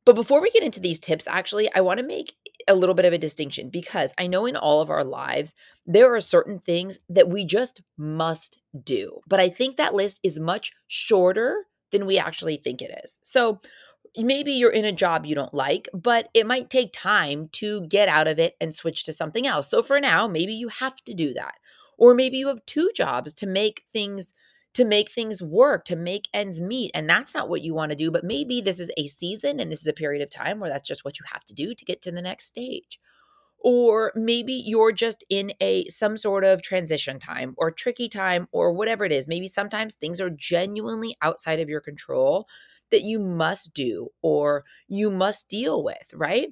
But 0.04 0.16
before 0.16 0.40
we 0.42 0.50
get 0.50 0.64
into 0.64 0.80
these 0.80 0.98
tips, 0.98 1.28
actually, 1.28 1.72
I 1.74 1.80
want 1.80 1.98
to 1.98 2.06
make 2.06 2.34
a 2.68 2.74
little 2.74 2.94
bit 2.94 3.04
of 3.04 3.12
a 3.12 3.18
distinction 3.18 3.70
because 3.70 4.14
I 4.18 4.26
know 4.26 4.46
in 4.46 4.56
all 4.56 4.80
of 4.80 4.90
our 4.90 5.04
lives, 5.04 5.54
there 5.86 6.14
are 6.14 6.20
certain 6.20 6.58
things 6.58 7.00
that 7.08 7.28
we 7.28 7.44
just 7.44 7.82
must 7.96 8.58
do. 8.84 9.20
But 9.26 9.40
I 9.40 9.48
think 9.48 9.76
that 9.76 9.94
list 9.94 10.20
is 10.22 10.38
much 10.38 10.72
shorter 10.88 11.66
than 11.90 12.06
we 12.06 12.18
actually 12.18 12.56
think 12.56 12.82
it 12.82 12.98
is. 13.04 13.18
So 13.22 13.60
maybe 14.16 14.52
you're 14.52 14.70
in 14.70 14.84
a 14.84 14.92
job 14.92 15.24
you 15.24 15.34
don't 15.34 15.54
like, 15.54 15.88
but 15.94 16.28
it 16.34 16.46
might 16.46 16.70
take 16.70 16.92
time 16.92 17.48
to 17.52 17.86
get 17.86 18.08
out 18.08 18.28
of 18.28 18.38
it 18.38 18.56
and 18.60 18.74
switch 18.74 19.04
to 19.04 19.12
something 19.12 19.46
else. 19.46 19.68
So 19.68 19.82
for 19.82 20.00
now, 20.00 20.26
maybe 20.26 20.54
you 20.54 20.68
have 20.68 20.96
to 21.04 21.14
do 21.14 21.32
that. 21.34 21.54
Or 21.98 22.14
maybe 22.14 22.38
you 22.38 22.48
have 22.48 22.64
two 22.66 22.90
jobs 22.94 23.34
to 23.34 23.46
make 23.46 23.84
things 23.92 24.34
to 24.74 24.84
make 24.84 25.10
things 25.10 25.42
work, 25.42 25.84
to 25.84 25.96
make 25.96 26.28
ends 26.32 26.60
meet. 26.60 26.90
And 26.94 27.08
that's 27.08 27.34
not 27.34 27.48
what 27.48 27.62
you 27.62 27.74
want 27.74 27.90
to 27.90 27.96
do. 27.96 28.10
But 28.10 28.24
maybe 28.24 28.60
this 28.60 28.80
is 28.80 28.90
a 28.96 29.06
season 29.06 29.60
and 29.60 29.70
this 29.70 29.80
is 29.80 29.86
a 29.86 29.92
period 29.92 30.22
of 30.22 30.30
time 30.30 30.60
where 30.60 30.70
that's 30.70 30.88
just 30.88 31.04
what 31.04 31.18
you 31.18 31.26
have 31.32 31.44
to 31.44 31.54
do 31.54 31.74
to 31.74 31.84
get 31.84 32.00
to 32.02 32.10
the 32.12 32.22
next 32.22 32.46
stage. 32.46 32.98
Or 33.58 34.12
maybe 34.16 34.54
you're 34.54 34.92
just 34.92 35.24
in 35.28 35.52
a 35.60 35.86
some 35.88 36.16
sort 36.16 36.44
of 36.44 36.62
transition 36.62 37.20
time 37.20 37.54
or 37.56 37.70
tricky 37.70 38.08
time 38.08 38.48
or 38.50 38.72
whatever 38.72 39.04
it 39.04 39.12
is. 39.12 39.28
Maybe 39.28 39.46
sometimes 39.46 39.94
things 39.94 40.20
are 40.20 40.30
genuinely 40.30 41.16
outside 41.22 41.60
of 41.60 41.68
your 41.68 41.80
control 41.80 42.48
that 42.90 43.02
you 43.02 43.20
must 43.20 43.72
do 43.72 44.08
or 44.20 44.64
you 44.88 45.10
must 45.10 45.48
deal 45.48 45.84
with, 45.84 46.12
right? 46.14 46.48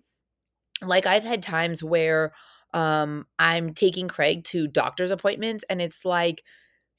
Like 0.83 1.07
I've 1.07 1.25
had 1.25 1.43
times 1.43 1.83
where 1.83 2.33
um 2.73 3.27
I'm 3.39 3.75
taking 3.75 4.07
Craig 4.07 4.45
to 4.45 4.69
doctor's 4.69 5.11
appointments 5.11 5.65
and 5.69 5.81
it's 5.81 6.05
like 6.05 6.45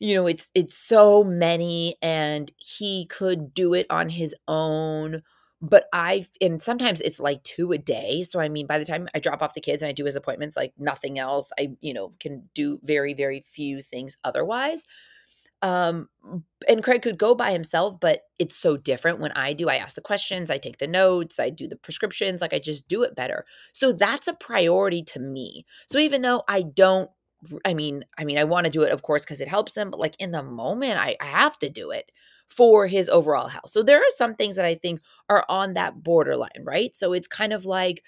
you 0.01 0.15
know 0.15 0.25
it's 0.25 0.49
it's 0.55 0.75
so 0.75 1.23
many 1.23 1.95
and 2.01 2.51
he 2.57 3.05
could 3.05 3.53
do 3.53 3.73
it 3.75 3.85
on 3.89 4.09
his 4.09 4.35
own 4.47 5.21
but 5.61 5.85
i 5.93 6.25
and 6.41 6.59
sometimes 6.61 6.99
it's 7.01 7.19
like 7.19 7.41
two 7.43 7.71
a 7.71 7.77
day 7.77 8.23
so 8.23 8.39
i 8.39 8.49
mean 8.49 8.65
by 8.65 8.79
the 8.79 8.85
time 8.85 9.07
i 9.13 9.19
drop 9.19 9.43
off 9.43 9.53
the 9.53 9.61
kids 9.61 9.81
and 9.81 9.89
i 9.89 9.93
do 9.93 10.03
his 10.03 10.15
appointments 10.15 10.57
like 10.57 10.73
nothing 10.77 11.19
else 11.19 11.51
i 11.59 11.69
you 11.81 11.93
know 11.93 12.09
can 12.19 12.49
do 12.55 12.79
very 12.83 13.13
very 13.13 13.41
few 13.41 13.81
things 13.81 14.17
otherwise 14.23 14.85
um 15.61 16.09
and 16.67 16.83
craig 16.83 17.03
could 17.03 17.19
go 17.19 17.35
by 17.35 17.51
himself 17.51 17.99
but 17.99 18.21
it's 18.39 18.57
so 18.57 18.75
different 18.75 19.19
when 19.19 19.31
i 19.33 19.53
do 19.53 19.69
i 19.69 19.75
ask 19.75 19.93
the 19.93 20.01
questions 20.01 20.49
i 20.49 20.57
take 20.57 20.79
the 20.79 20.87
notes 20.87 21.39
i 21.39 21.51
do 21.51 21.67
the 21.67 21.75
prescriptions 21.75 22.41
like 22.41 22.55
i 22.55 22.59
just 22.59 22.87
do 22.87 23.03
it 23.03 23.15
better 23.15 23.45
so 23.71 23.91
that's 23.91 24.27
a 24.27 24.33
priority 24.33 25.03
to 25.03 25.19
me 25.19 25.63
so 25.87 25.99
even 25.99 26.23
though 26.23 26.41
i 26.47 26.63
don't 26.63 27.11
I 27.65 27.73
mean, 27.73 28.05
I 28.17 28.25
mean, 28.25 28.37
I 28.37 28.43
want 28.43 28.65
to 28.65 28.71
do 28.71 28.83
it, 28.83 28.91
of 28.91 29.01
course, 29.01 29.23
because 29.25 29.41
it 29.41 29.47
helps 29.47 29.75
him, 29.75 29.89
but 29.91 29.99
like 29.99 30.15
in 30.19 30.31
the 30.31 30.43
moment, 30.43 30.97
I, 30.99 31.15
I 31.21 31.25
have 31.25 31.57
to 31.59 31.69
do 31.69 31.91
it 31.91 32.11
for 32.49 32.87
his 32.87 33.09
overall 33.09 33.47
health. 33.47 33.69
So 33.69 33.81
there 33.81 33.99
are 33.99 34.09
some 34.11 34.35
things 34.35 34.55
that 34.57 34.65
I 34.65 34.75
think 34.75 35.01
are 35.29 35.45
on 35.49 35.73
that 35.73 36.03
borderline, 36.03 36.63
right? 36.63 36.95
So 36.95 37.13
it's 37.13 37.27
kind 37.27 37.53
of 37.53 37.65
like 37.65 38.03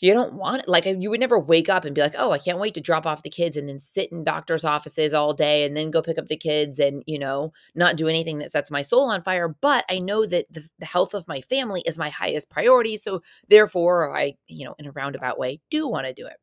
you 0.00 0.12
don't 0.12 0.34
want. 0.34 0.66
Like 0.68 0.84
you 0.84 1.10
would 1.10 1.20
never 1.20 1.38
wake 1.38 1.68
up 1.68 1.84
and 1.84 1.94
be 1.94 2.00
like, 2.00 2.16
oh, 2.18 2.32
I 2.32 2.38
can't 2.38 2.58
wait 2.58 2.74
to 2.74 2.80
drop 2.80 3.06
off 3.06 3.22
the 3.22 3.30
kids 3.30 3.56
and 3.56 3.68
then 3.68 3.78
sit 3.78 4.10
in 4.10 4.24
doctor's 4.24 4.64
offices 4.64 5.14
all 5.14 5.32
day 5.32 5.64
and 5.64 5.76
then 5.76 5.92
go 5.92 6.02
pick 6.02 6.18
up 6.18 6.26
the 6.26 6.36
kids 6.36 6.80
and, 6.80 7.04
you 7.06 7.18
know, 7.20 7.52
not 7.76 7.96
do 7.96 8.08
anything 8.08 8.38
that 8.38 8.50
sets 8.50 8.70
my 8.70 8.82
soul 8.82 9.10
on 9.10 9.22
fire. 9.22 9.48
But 9.60 9.84
I 9.88 10.00
know 10.00 10.26
that 10.26 10.52
the, 10.52 10.68
the 10.80 10.86
health 10.86 11.14
of 11.14 11.28
my 11.28 11.40
family 11.42 11.82
is 11.86 11.98
my 11.98 12.08
highest 12.08 12.50
priority. 12.50 12.96
So 12.96 13.22
therefore, 13.48 14.16
I, 14.16 14.34
you 14.48 14.64
know, 14.64 14.74
in 14.78 14.86
a 14.86 14.92
roundabout 14.92 15.38
way, 15.38 15.60
do 15.70 15.86
want 15.86 16.06
to 16.06 16.12
do 16.12 16.26
it. 16.26 16.36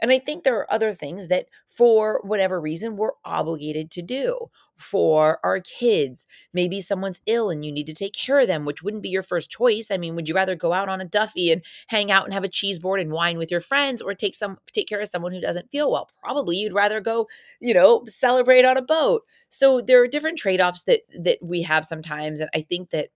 And 0.00 0.10
I 0.12 0.18
think 0.18 0.42
there 0.44 0.56
are 0.56 0.72
other 0.72 0.92
things 0.92 1.28
that, 1.28 1.46
for 1.66 2.20
whatever 2.24 2.60
reason, 2.60 2.96
we're 2.96 3.12
obligated 3.24 3.90
to 3.92 4.02
do 4.02 4.48
for 4.78 5.40
our 5.42 5.60
kids. 5.60 6.26
Maybe 6.52 6.80
someone's 6.80 7.20
ill 7.26 7.50
and 7.50 7.64
you 7.64 7.72
need 7.72 7.86
to 7.86 7.94
take 7.94 8.12
care 8.12 8.38
of 8.38 8.46
them, 8.46 8.64
which 8.64 8.82
wouldn't 8.82 9.02
be 9.02 9.08
your 9.08 9.22
first 9.24 9.50
choice. 9.50 9.90
I 9.90 9.96
mean, 9.96 10.14
would 10.14 10.28
you 10.28 10.34
rather 10.34 10.54
go 10.54 10.72
out 10.72 10.88
on 10.88 11.00
a 11.00 11.04
Duffy 11.04 11.50
and 11.50 11.62
hang 11.88 12.10
out 12.10 12.24
and 12.24 12.32
have 12.32 12.44
a 12.44 12.48
cheese 12.48 12.78
board 12.78 13.00
and 13.00 13.10
wine 13.10 13.38
with 13.38 13.50
your 13.50 13.60
friends 13.60 14.00
or 14.00 14.14
take 14.14 14.34
some 14.34 14.58
take 14.72 14.88
care 14.88 15.00
of 15.00 15.08
someone 15.08 15.32
who 15.32 15.40
doesn't 15.40 15.70
feel 15.70 15.90
well? 15.90 16.08
Probably 16.22 16.56
you'd 16.58 16.72
rather 16.72 17.00
go, 17.00 17.26
you 17.60 17.74
know, 17.74 18.04
celebrate 18.06 18.64
on 18.64 18.76
a 18.76 18.82
boat. 18.82 19.22
So 19.48 19.80
there 19.80 20.00
are 20.02 20.06
different 20.08 20.38
trade-offs 20.38 20.84
that 20.84 21.00
that 21.18 21.38
we 21.42 21.62
have 21.62 21.84
sometimes 21.84 22.40
and 22.40 22.50
I 22.54 22.60
think 22.60 22.90
that 22.90 23.08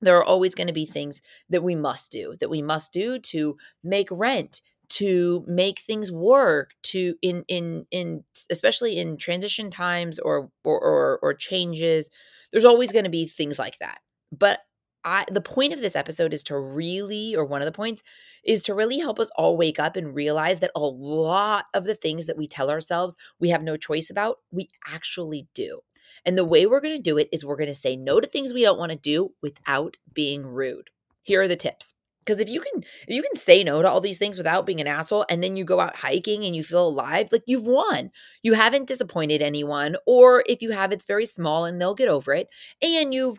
there 0.00 0.16
are 0.18 0.24
always 0.24 0.54
going 0.54 0.66
to 0.66 0.72
be 0.72 0.86
things 0.86 1.22
that 1.48 1.62
we 1.62 1.74
must 1.74 2.12
do 2.12 2.36
that 2.40 2.50
we 2.50 2.62
must 2.62 2.92
do 2.92 3.18
to 3.18 3.56
make 3.82 4.08
rent 4.10 4.60
to 4.88 5.44
make 5.46 5.80
things 5.80 6.12
work 6.12 6.70
to 6.82 7.14
in 7.22 7.44
in 7.48 7.86
in 7.90 8.24
especially 8.50 8.98
in 8.98 9.16
transition 9.16 9.70
times 9.70 10.18
or 10.18 10.50
or 10.64 10.80
or, 10.80 11.18
or 11.22 11.34
changes 11.34 12.10
there's 12.52 12.64
always 12.64 12.92
going 12.92 13.04
to 13.04 13.10
be 13.10 13.26
things 13.26 13.58
like 13.58 13.78
that 13.78 13.98
but 14.32 14.60
I, 15.04 15.24
the 15.30 15.40
point 15.42 15.74
of 15.74 15.80
this 15.80 15.96
episode 15.96 16.32
is 16.32 16.42
to 16.44 16.58
really, 16.58 17.36
or 17.36 17.44
one 17.44 17.60
of 17.60 17.66
the 17.66 17.72
points, 17.72 18.02
is 18.42 18.62
to 18.62 18.74
really 18.74 18.98
help 18.98 19.20
us 19.20 19.30
all 19.36 19.56
wake 19.56 19.78
up 19.78 19.96
and 19.96 20.14
realize 20.14 20.60
that 20.60 20.70
a 20.74 20.80
lot 20.80 21.66
of 21.74 21.84
the 21.84 21.94
things 21.94 22.26
that 22.26 22.38
we 22.38 22.46
tell 22.46 22.70
ourselves 22.70 23.16
we 23.38 23.50
have 23.50 23.62
no 23.62 23.76
choice 23.76 24.08
about, 24.08 24.38
we 24.50 24.70
actually 24.86 25.46
do. 25.54 25.80
And 26.24 26.38
the 26.38 26.44
way 26.44 26.64
we're 26.64 26.80
going 26.80 26.96
to 26.96 27.02
do 27.02 27.18
it 27.18 27.28
is 27.32 27.44
we're 27.44 27.56
going 27.56 27.68
to 27.68 27.74
say 27.74 27.96
no 27.96 28.18
to 28.18 28.26
things 28.26 28.54
we 28.54 28.62
don't 28.62 28.78
want 28.78 28.92
to 28.92 28.98
do 28.98 29.32
without 29.42 29.98
being 30.12 30.46
rude. 30.46 30.88
Here 31.22 31.42
are 31.42 31.48
the 31.48 31.56
tips. 31.56 31.94
Because 32.24 32.40
if 32.40 32.48
you 32.48 32.60
can 32.60 32.82
if 32.82 33.14
you 33.14 33.22
can 33.22 33.36
say 33.36 33.62
no 33.64 33.82
to 33.82 33.88
all 33.90 34.00
these 34.00 34.18
things 34.18 34.38
without 34.38 34.66
being 34.66 34.80
an 34.80 34.86
asshole 34.86 35.26
and 35.28 35.42
then 35.42 35.56
you 35.56 35.64
go 35.64 35.80
out 35.80 35.96
hiking 35.96 36.44
and 36.44 36.56
you 36.56 36.64
feel 36.64 36.88
alive, 36.88 37.28
like 37.32 37.42
you've 37.46 37.66
won. 37.66 38.10
You 38.42 38.54
haven't 38.54 38.88
disappointed 38.88 39.42
anyone 39.42 39.96
or 40.06 40.44
if 40.46 40.62
you 40.62 40.70
have 40.72 40.92
it's 40.92 41.06
very 41.06 41.26
small 41.26 41.64
and 41.64 41.80
they'll 41.80 41.94
get 41.94 42.08
over 42.08 42.32
it 42.34 42.48
and 42.82 43.12
you've 43.14 43.38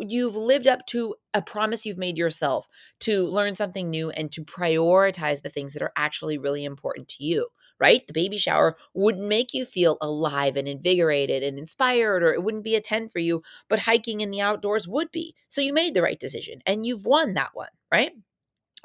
you've 0.00 0.36
lived 0.36 0.66
up 0.66 0.86
to 0.86 1.14
a 1.34 1.42
promise 1.42 1.84
you've 1.84 1.98
made 1.98 2.16
yourself 2.16 2.68
to 3.00 3.26
learn 3.26 3.54
something 3.54 3.90
new 3.90 4.10
and 4.10 4.32
to 4.32 4.42
prioritize 4.42 5.42
the 5.42 5.50
things 5.50 5.74
that 5.74 5.82
are 5.82 5.92
actually 5.96 6.38
really 6.38 6.64
important 6.64 7.08
to 7.08 7.24
you 7.24 7.46
right? 7.80 8.06
The 8.06 8.12
baby 8.12 8.38
shower 8.38 8.76
wouldn't 8.94 9.26
make 9.26 9.52
you 9.54 9.64
feel 9.64 9.98
alive 10.00 10.56
and 10.56 10.68
invigorated 10.68 11.42
and 11.42 11.58
inspired, 11.58 12.22
or 12.22 12.32
it 12.34 12.42
wouldn't 12.42 12.64
be 12.64 12.74
a 12.74 12.80
10 12.80 13.08
for 13.08 13.18
you, 13.18 13.42
but 13.68 13.80
hiking 13.80 14.20
in 14.20 14.30
the 14.30 14.40
outdoors 14.40 14.88
would 14.88 15.10
be. 15.10 15.34
So 15.48 15.60
you 15.60 15.72
made 15.72 15.94
the 15.94 16.02
right 16.02 16.18
decision 16.20 16.60
and 16.66 16.86
you've 16.86 17.04
won 17.06 17.34
that 17.34 17.50
one, 17.54 17.68
right? 17.92 18.12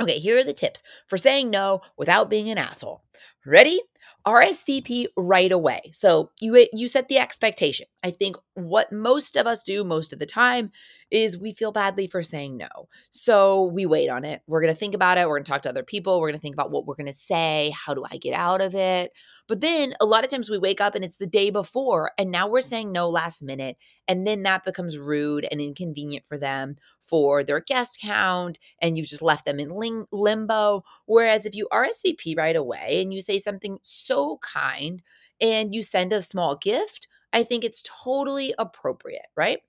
Okay, 0.02 0.20
here 0.20 0.38
are 0.40 0.44
the 0.44 0.54
tips 0.54 0.84
for 1.08 1.18
saying 1.18 1.50
no 1.52 1.82
without 1.98 2.30
being 2.30 2.50
an 2.50 2.58
asshole. 2.58 3.04
Ready? 3.46 3.82
RSVP 4.26 5.08
right 5.18 5.52
away. 5.52 5.82
So 5.94 6.32
you 6.40 6.68
you 6.74 6.88
set 6.88 7.08
the 7.08 7.18
expectation. 7.18 7.88
I 8.04 8.12
think 8.12 8.36
what 8.54 8.92
most 8.92 9.36
of 9.36 9.48
us 9.48 9.64
do 9.64 9.84
most 9.84 10.14
of 10.14 10.20
the 10.20 10.26
time 10.26 10.72
is 11.10 11.38
we 11.38 11.54
feel 11.54 11.72
badly 11.72 12.08
for 12.08 12.24
saying 12.24 12.58
no. 12.58 12.88
So 13.10 13.64
we 13.66 13.86
wait 13.86 14.10
on 14.10 14.24
it. 14.24 14.42
We're 14.48 14.62
going 14.62 14.74
to 14.74 14.80
think 14.80 14.94
about 14.94 15.18
it. 15.18 15.28
We're 15.28 15.38
going 15.38 15.44
to 15.44 15.52
talk 15.52 15.64
to 15.64 15.70
other 15.70 15.84
people. 15.84 16.20
We're 16.20 16.30
going 16.30 16.40
to 16.40 16.42
think 16.42 16.56
about 16.56 16.72
what 16.72 16.86
we're 16.86 16.96
going 16.96 17.06
to 17.08 17.14
say. 17.14 17.74
How 17.76 17.94
do 17.94 18.04
I 18.10 18.18
get 18.18 18.34
out 18.34 18.62
of 18.62 18.76
it? 18.76 19.12
But 19.52 19.60
then 19.60 19.96
a 20.00 20.06
lot 20.06 20.24
of 20.24 20.30
times 20.30 20.50
we 20.50 20.58
wake 20.58 20.80
up 20.80 20.96
and 20.96 21.04
it's 21.04 21.18
the 21.18 21.28
day 21.28 21.50
before, 21.50 22.12
and 22.18 22.32
now 22.32 22.48
we're 22.48 22.62
saying 22.62 22.94
no 22.94 23.10
last 23.10 23.44
minute. 23.44 23.76
And 24.08 24.26
then 24.26 24.44
that 24.44 24.64
becomes 24.64 24.98
rude 24.98 25.46
and 25.52 25.60
inconvenient 25.60 26.26
for 26.26 26.38
them 26.38 26.78
for 27.02 27.44
their 27.44 27.60
guest 27.60 28.00
count, 28.02 28.60
and 28.82 28.96
you've 28.96 29.08
just 29.08 29.22
left 29.22 29.44
them 29.44 29.60
in 29.60 29.72
ling- 29.72 30.06
limbo. 30.14 30.86
Whereas 31.06 31.46
if 31.46 31.54
you 31.54 31.68
RSVP 31.70 32.34
right 32.34 32.56
away 32.56 33.02
and 33.02 33.14
you 33.14 33.20
say 33.20 33.38
something 33.38 33.80
so 33.84 34.38
kind 34.38 35.04
and 35.42 35.76
you 35.76 35.82
send 35.82 36.14
a 36.14 36.22
small 36.22 36.56
gift, 36.56 37.10
I 37.34 37.44
think 37.44 37.66
it's 37.66 37.84
totally 38.06 38.54
appropriate, 38.58 39.28
right? 39.36 39.60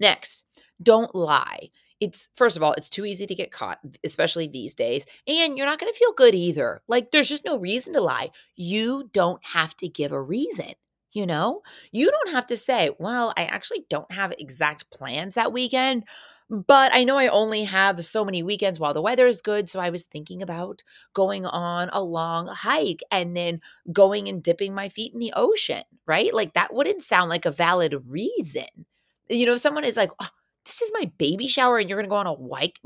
Next, 0.00 0.44
don't 0.82 1.14
lie 1.14 1.70
it's 2.00 2.28
first 2.34 2.56
of 2.56 2.62
all, 2.62 2.72
it's 2.72 2.88
too 2.88 3.04
easy 3.04 3.26
to 3.26 3.34
get 3.34 3.52
caught, 3.52 3.78
especially 4.04 4.46
these 4.46 4.74
days. 4.74 5.06
And 5.26 5.56
you're 5.56 5.66
not 5.66 5.78
going 5.78 5.92
to 5.92 5.98
feel 5.98 6.12
good 6.12 6.34
either. 6.34 6.82
Like 6.88 7.10
there's 7.10 7.28
just 7.28 7.44
no 7.44 7.58
reason 7.58 7.94
to 7.94 8.00
lie. 8.00 8.30
You 8.56 9.10
don't 9.12 9.44
have 9.44 9.76
to 9.76 9.88
give 9.88 10.12
a 10.12 10.22
reason. 10.22 10.72
You 11.12 11.26
know, 11.26 11.62
you 11.90 12.08
don't 12.08 12.34
have 12.34 12.46
to 12.46 12.56
say, 12.56 12.90
well, 13.00 13.34
I 13.36 13.44
actually 13.44 13.84
don't 13.90 14.12
have 14.12 14.32
exact 14.38 14.90
plans 14.92 15.34
that 15.34 15.52
weekend, 15.52 16.04
but 16.48 16.94
I 16.94 17.02
know 17.02 17.18
I 17.18 17.26
only 17.26 17.64
have 17.64 18.04
so 18.04 18.24
many 18.24 18.44
weekends 18.44 18.78
while 18.78 18.94
the 18.94 19.02
weather 19.02 19.26
is 19.26 19.42
good. 19.42 19.68
So 19.68 19.80
I 19.80 19.90
was 19.90 20.06
thinking 20.06 20.40
about 20.40 20.84
going 21.12 21.46
on 21.46 21.90
a 21.92 22.02
long 22.02 22.46
hike 22.46 23.02
and 23.10 23.36
then 23.36 23.60
going 23.92 24.28
and 24.28 24.40
dipping 24.40 24.72
my 24.72 24.88
feet 24.88 25.12
in 25.12 25.18
the 25.18 25.32
ocean, 25.34 25.82
right? 26.06 26.32
Like 26.32 26.54
that 26.54 26.72
wouldn't 26.72 27.02
sound 27.02 27.28
like 27.28 27.44
a 27.44 27.50
valid 27.50 27.94
reason. 28.06 28.86
You 29.28 29.46
know, 29.46 29.54
if 29.54 29.60
someone 29.60 29.84
is 29.84 29.96
like, 29.96 30.10
oh, 30.20 30.28
this 30.70 30.82
is 30.82 30.92
my 30.94 31.10
baby 31.18 31.46
shower 31.48 31.78
and 31.78 31.88
you're 31.88 31.98
going 31.98 32.06
to 32.06 32.10
go 32.10 32.16
on 32.16 32.26
a 32.26 32.56
hike, 32.56 32.80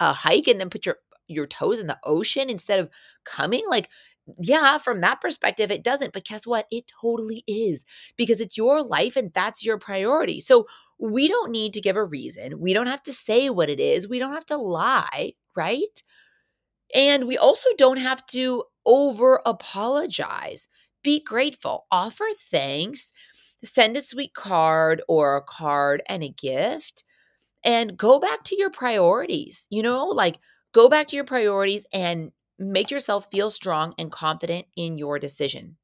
a 0.00 0.12
hike 0.12 0.48
and 0.48 0.60
then 0.60 0.70
put 0.70 0.86
your 0.86 0.96
your 1.26 1.46
toes 1.46 1.78
in 1.78 1.86
the 1.86 1.98
ocean 2.04 2.50
instead 2.50 2.80
of 2.80 2.90
coming 3.24 3.62
like 3.68 3.88
yeah, 4.40 4.78
from 4.78 5.00
that 5.00 5.20
perspective, 5.20 5.70
it 5.72 5.82
doesn't. 5.82 6.12
But 6.12 6.24
guess 6.24 6.46
what? 6.46 6.66
It 6.70 6.84
totally 7.00 7.42
is 7.48 7.84
because 8.16 8.40
it's 8.40 8.56
your 8.56 8.80
life 8.82 9.16
and 9.16 9.32
that's 9.32 9.64
your 9.64 9.78
priority. 9.78 10.40
So 10.40 10.66
we 11.00 11.26
don't 11.26 11.50
need 11.50 11.72
to 11.72 11.80
give 11.80 11.96
a 11.96 12.04
reason. 12.04 12.60
We 12.60 12.72
don't 12.72 12.86
have 12.86 13.02
to 13.04 13.12
say 13.12 13.50
what 13.50 13.68
it 13.70 13.80
is. 13.80 14.08
We 14.08 14.20
don't 14.20 14.34
have 14.34 14.46
to 14.46 14.56
lie, 14.56 15.32
right? 15.56 16.02
And 16.94 17.26
we 17.26 17.36
also 17.36 17.68
don't 17.78 17.98
have 17.98 18.26
to 18.28 18.64
over 18.86 19.40
apologize. 19.46 20.68
Be 21.02 21.20
grateful, 21.22 21.86
offer 21.90 22.26
thanks, 22.36 23.10
send 23.64 23.96
a 23.96 24.00
sweet 24.02 24.34
card 24.34 25.02
or 25.08 25.36
a 25.36 25.42
card 25.42 26.02
and 26.08 26.22
a 26.22 26.28
gift 26.28 27.04
and 27.64 27.96
go 27.96 28.18
back 28.18 28.44
to 28.44 28.58
your 28.58 28.70
priorities. 28.70 29.66
You 29.70 29.82
know, 29.82 30.06
like 30.06 30.38
go 30.72 30.88
back 30.88 31.08
to 31.08 31.16
your 31.16 31.24
priorities 31.24 31.84
and 31.92 32.32
make 32.58 32.90
yourself 32.90 33.28
feel 33.30 33.50
strong 33.50 33.94
and 33.98 34.12
confident 34.12 34.66
in 34.76 34.98
your 34.98 35.18
decision. 35.18 35.76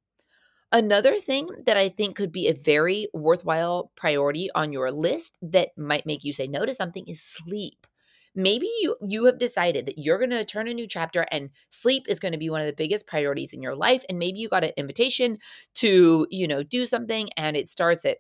Another 0.72 1.16
thing 1.16 1.48
that 1.66 1.76
I 1.76 1.88
think 1.88 2.16
could 2.16 2.32
be 2.32 2.48
a 2.48 2.52
very 2.54 3.08
worthwhile 3.14 3.92
priority 3.94 4.50
on 4.54 4.72
your 4.72 4.90
list 4.90 5.38
that 5.40 5.70
might 5.78 6.06
make 6.06 6.24
you 6.24 6.32
say 6.32 6.46
no 6.48 6.66
to 6.66 6.74
something 6.74 7.06
is 7.06 7.22
sleep. 7.22 7.86
Maybe 8.34 8.68
you 8.82 8.96
you 9.06 9.24
have 9.24 9.38
decided 9.38 9.86
that 9.86 9.96
you're 9.98 10.18
going 10.18 10.30
to 10.30 10.44
turn 10.44 10.68
a 10.68 10.74
new 10.74 10.86
chapter 10.86 11.24
and 11.30 11.50
sleep 11.70 12.06
is 12.08 12.20
going 12.20 12.32
to 12.32 12.38
be 12.38 12.50
one 12.50 12.60
of 12.60 12.66
the 12.66 12.74
biggest 12.74 13.06
priorities 13.06 13.52
in 13.54 13.62
your 13.62 13.74
life 13.74 14.04
and 14.08 14.18
maybe 14.18 14.38
you 14.40 14.48
got 14.48 14.64
an 14.64 14.72
invitation 14.76 15.38
to, 15.76 16.26
you 16.30 16.46
know, 16.46 16.62
do 16.62 16.84
something 16.84 17.28
and 17.38 17.56
it 17.56 17.68
starts 17.68 18.04
at 18.04 18.18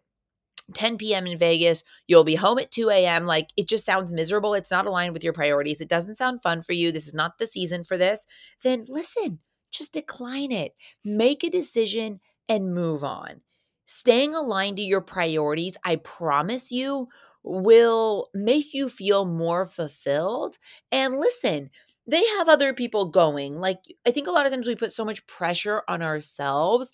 10 0.74 0.98
p.m. 0.98 1.26
in 1.26 1.38
Vegas. 1.38 1.82
You'll 2.06 2.24
be 2.24 2.34
home 2.34 2.58
at 2.58 2.70
2 2.70 2.90
a.m. 2.90 3.26
Like 3.26 3.50
it 3.56 3.68
just 3.68 3.84
sounds 3.84 4.12
miserable. 4.12 4.54
It's 4.54 4.70
not 4.70 4.86
aligned 4.86 5.12
with 5.12 5.24
your 5.24 5.32
priorities. 5.32 5.80
It 5.80 5.88
doesn't 5.88 6.16
sound 6.16 6.42
fun 6.42 6.62
for 6.62 6.72
you. 6.72 6.92
This 6.92 7.06
is 7.06 7.14
not 7.14 7.38
the 7.38 7.46
season 7.46 7.84
for 7.84 7.96
this. 7.96 8.26
Then 8.62 8.84
listen, 8.88 9.40
just 9.70 9.92
decline 9.92 10.52
it. 10.52 10.72
Make 11.04 11.44
a 11.44 11.50
decision 11.50 12.20
and 12.48 12.74
move 12.74 13.04
on. 13.04 13.42
Staying 13.84 14.34
aligned 14.34 14.76
to 14.78 14.82
your 14.82 15.00
priorities, 15.00 15.76
I 15.84 15.96
promise 15.96 16.72
you, 16.72 17.08
will 17.44 18.28
make 18.34 18.74
you 18.74 18.88
feel 18.88 19.24
more 19.24 19.66
fulfilled. 19.66 20.56
And 20.90 21.18
listen, 21.18 21.70
they 22.06 22.24
have 22.38 22.48
other 22.48 22.72
people 22.72 23.06
going. 23.06 23.54
Like, 23.54 23.78
I 24.06 24.10
think 24.10 24.26
a 24.26 24.32
lot 24.32 24.46
of 24.46 24.52
times 24.52 24.66
we 24.66 24.74
put 24.74 24.92
so 24.92 25.04
much 25.04 25.26
pressure 25.28 25.82
on 25.88 26.02
ourselves. 26.02 26.92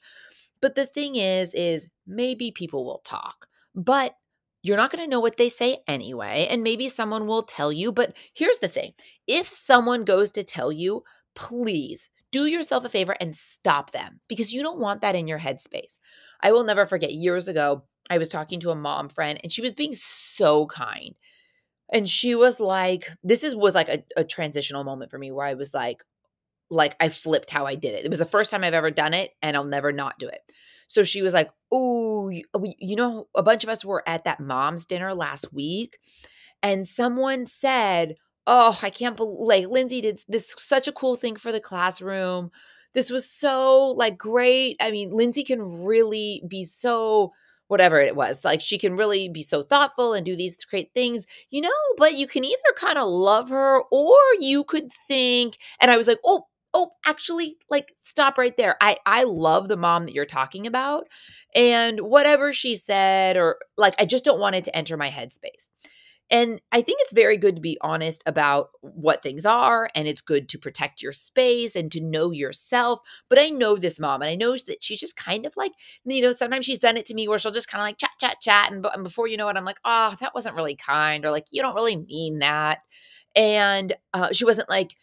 But 0.61 0.75
the 0.75 0.87
thing 0.87 1.17
is, 1.17 1.55
is 1.55 1.89
maybe 2.07 2.51
people 2.51 2.85
will 2.85 3.03
talk. 3.05 3.47
But 3.75 4.15
you're 4.63 4.77
not 4.77 4.93
going 4.93 5.05
to 5.05 5.11
know 5.11 5.21
what 5.21 5.37
they 5.37 5.49
say 5.49 5.79
anyway. 5.89 6.47
And 6.49 6.63
maybe 6.63 6.89
someone 6.89 7.27
will 7.27 7.43
tell 7.43 7.73
you. 7.73 7.93
But 7.93 8.15
here's 8.35 8.59
the 8.59 8.69
thing 8.69 8.93
if 9.27 9.47
someone 9.49 10.05
goes 10.05 10.31
to 10.33 10.45
tell 10.45 10.71
you, 10.71 11.03
please 11.35 12.11
do 12.31 12.47
yourself 12.47 12.85
a 12.85 12.89
favor 12.89 13.15
and 13.21 13.37
stop 13.37 13.91
them 13.93 14.21
because 14.29 14.53
you 14.53 14.63
don't 14.63 14.81
want 14.81 15.03
that 15.03 15.15
in 15.15 15.29
your 15.29 15.39
headspace. 15.39 15.99
I 16.43 16.53
will 16.53 16.65
never 16.65 16.87
forget 16.87 17.13
years 17.13 17.47
ago, 17.47 17.85
I 18.09 18.19
was 18.19 18.29
talking 18.29 18.59
to 18.61 18.71
a 18.71 18.75
mom 18.75 19.09
friend 19.09 19.39
and 19.43 19.53
she 19.53 19.63
was 19.63 19.73
being 19.73 19.93
so 19.93 20.67
kind. 20.67 21.15
And 21.93 22.09
she 22.09 22.35
was 22.35 22.59
like, 22.59 23.09
this 23.23 23.45
is 23.45 23.55
was 23.55 23.75
like 23.75 23.89
a, 23.89 24.03
a 24.17 24.25
transitional 24.25 24.83
moment 24.83 25.11
for 25.11 25.19
me 25.19 25.31
where 25.31 25.47
I 25.47 25.55
was 25.55 25.75
like, 25.75 26.03
like 26.71 26.97
I 27.01 27.11
flipped 27.11 27.51
how 27.51 27.67
I 27.67 27.75
did 27.75 27.95
it. 27.95 28.05
It 28.05 28.09
was 28.09 28.19
the 28.19 28.25
first 28.25 28.51
time 28.51 28.65
I've 28.65 28.73
ever 28.73 28.91
done 28.91 29.13
it 29.13 29.33
and 29.43 29.55
I'll 29.55 29.65
never 29.65 29.93
not 29.93 30.19
do 30.19 30.27
it. 30.27 30.41
So 30.87 31.03
she 31.05 31.21
was 31.21 31.35
like, 31.35 31.51
"Oh, 31.73 32.31
you 32.31 32.97
know, 32.97 33.29
a 33.35 33.43
bunch 33.43 33.65
of 33.65 33.71
us 33.71 33.85
were 33.85 34.09
at 34.09 34.25
that 34.25 34.41
mom's 34.41 34.87
dinner 34.87 35.15
last 35.15 35.53
week, 35.53 35.99
and 36.63 36.87
someone 36.87 37.47
said." 37.47 38.17
Oh, 38.45 38.77
I 38.83 38.91
can't 38.91 39.17
believe 39.17 39.47
like 39.47 39.69
Lindsay 39.69 40.01
did 40.01 40.21
this 40.27 40.53
such 40.59 40.89
a 40.89 40.93
cool 40.93 41.15
thing 41.15 41.37
for 41.37 41.53
the 41.53 41.61
classroom. 41.61 42.51
This 42.93 43.09
was 43.09 43.31
so 43.31 43.87
like 43.97 44.19
great. 44.19 44.77
I 44.81 44.91
mean, 44.91 45.13
Lindsay 45.13 45.45
can 45.45 45.63
really 45.63 46.43
be 46.49 46.65
so 46.65 47.33
whatever 47.69 48.01
it 48.01 48.17
was. 48.17 48.45
Like 48.45 48.61
she 48.61 48.79
can 48.79 48.97
really 48.97 49.29
be 49.29 49.43
so 49.43 49.63
thoughtful 49.63 50.13
and 50.13 50.27
do 50.27 50.37
these 50.37 50.57
great 50.65 50.91
things, 50.93 51.27
you 51.51 51.61
know, 51.61 51.71
but 51.99 52.15
you 52.17 52.27
can 52.27 52.45
either 52.45 52.59
kind 52.77 52.99
of 52.99 53.09
love 53.09 53.49
her 53.51 53.81
or 53.93 54.17
you 54.41 54.65
could 54.65 54.93
think, 55.09 55.57
and 55.81 55.91
I 55.91 55.97
was 55.97 56.09
like, 56.09 56.19
oh, 56.25 56.47
oh, 56.75 56.91
actually, 57.07 57.57
like 57.71 57.93
stop 57.97 58.39
right 58.39 58.57
there. 58.57 58.77
I 58.81 58.97
I 59.07 59.25
love 59.25 59.69
the 59.69 59.77
mom 59.77 60.07
that 60.07 60.15
you're 60.15 60.27
talking 60.27 60.67
about 60.67 61.07
and 61.55 62.01
whatever 62.01 62.53
she 62.53 62.77
said 62.77 63.37
or 63.37 63.59
like 63.77 63.95
I 64.01 64.05
just 64.05 64.25
don't 64.25 64.41
want 64.41 64.57
it 64.57 64.65
to 64.65 64.77
enter 64.77 64.97
my 64.97 65.11
headspace. 65.11 65.69
And 66.31 66.63
I 66.73 66.81
think 66.81 66.99
it's 67.03 67.13
very 67.13 67.37
good 67.37 67.57
to 67.57 67.61
be 67.61 67.77
honest 67.83 68.23
about 68.25 68.71
what 68.81 69.23
things 69.23 69.45
are, 69.45 69.91
and 69.95 70.09
it's 70.09 70.23
good 70.23 70.49
to 70.49 70.59
protect 70.59 71.03
your 71.03 71.13
space 71.13 71.77
and 71.77 71.93
to 71.93 72.03
know 72.03 72.31
yourself. 72.31 73.01
But 73.29 73.39
I 73.39 73.51
know 73.51 73.77
this 73.77 74.01
mom, 74.01 74.23
and 74.23 74.31
I 74.31 74.35
know 74.35 74.53
that 74.53 74.83
she's 74.83 75.01
just 75.01 75.15
kind 75.15 75.45
of 75.45 75.55
like, 75.59 75.73
you 76.07 76.23
know, 76.23 76.33
sometimes 76.33 76.65
she's 76.65 76.79
done 76.79 76.97
it 76.97 77.05
to 77.07 77.15
me 77.15 77.29
where 77.29 77.39
she'll 77.39 77.53
just 77.53 77.69
kind 77.69 77.83
of 77.83 77.87
like 77.87 77.99
chat, 77.99 78.13
chat, 78.19 78.41
chat. 78.41 78.73
And, 78.73 78.87
and 78.95 79.05
before 79.05 79.27
you 79.27 79.37
know 79.37 79.49
it, 79.49 79.59
I'm 79.59 79.67
like, 79.67 79.81
oh, 79.85 80.17
that 80.21 80.35
wasn't 80.35 80.57
really 80.57 80.77
kind, 80.77 81.27
or 81.27 81.31
like, 81.31 81.45
you 81.51 81.61
don't 81.61 81.75
really 81.75 81.97
mean 81.97 82.39
that. 82.39 82.79
And 83.37 83.93
uh, 84.15 84.33
she 84.33 84.47
wasn't 84.47 84.71
like, 84.71 84.95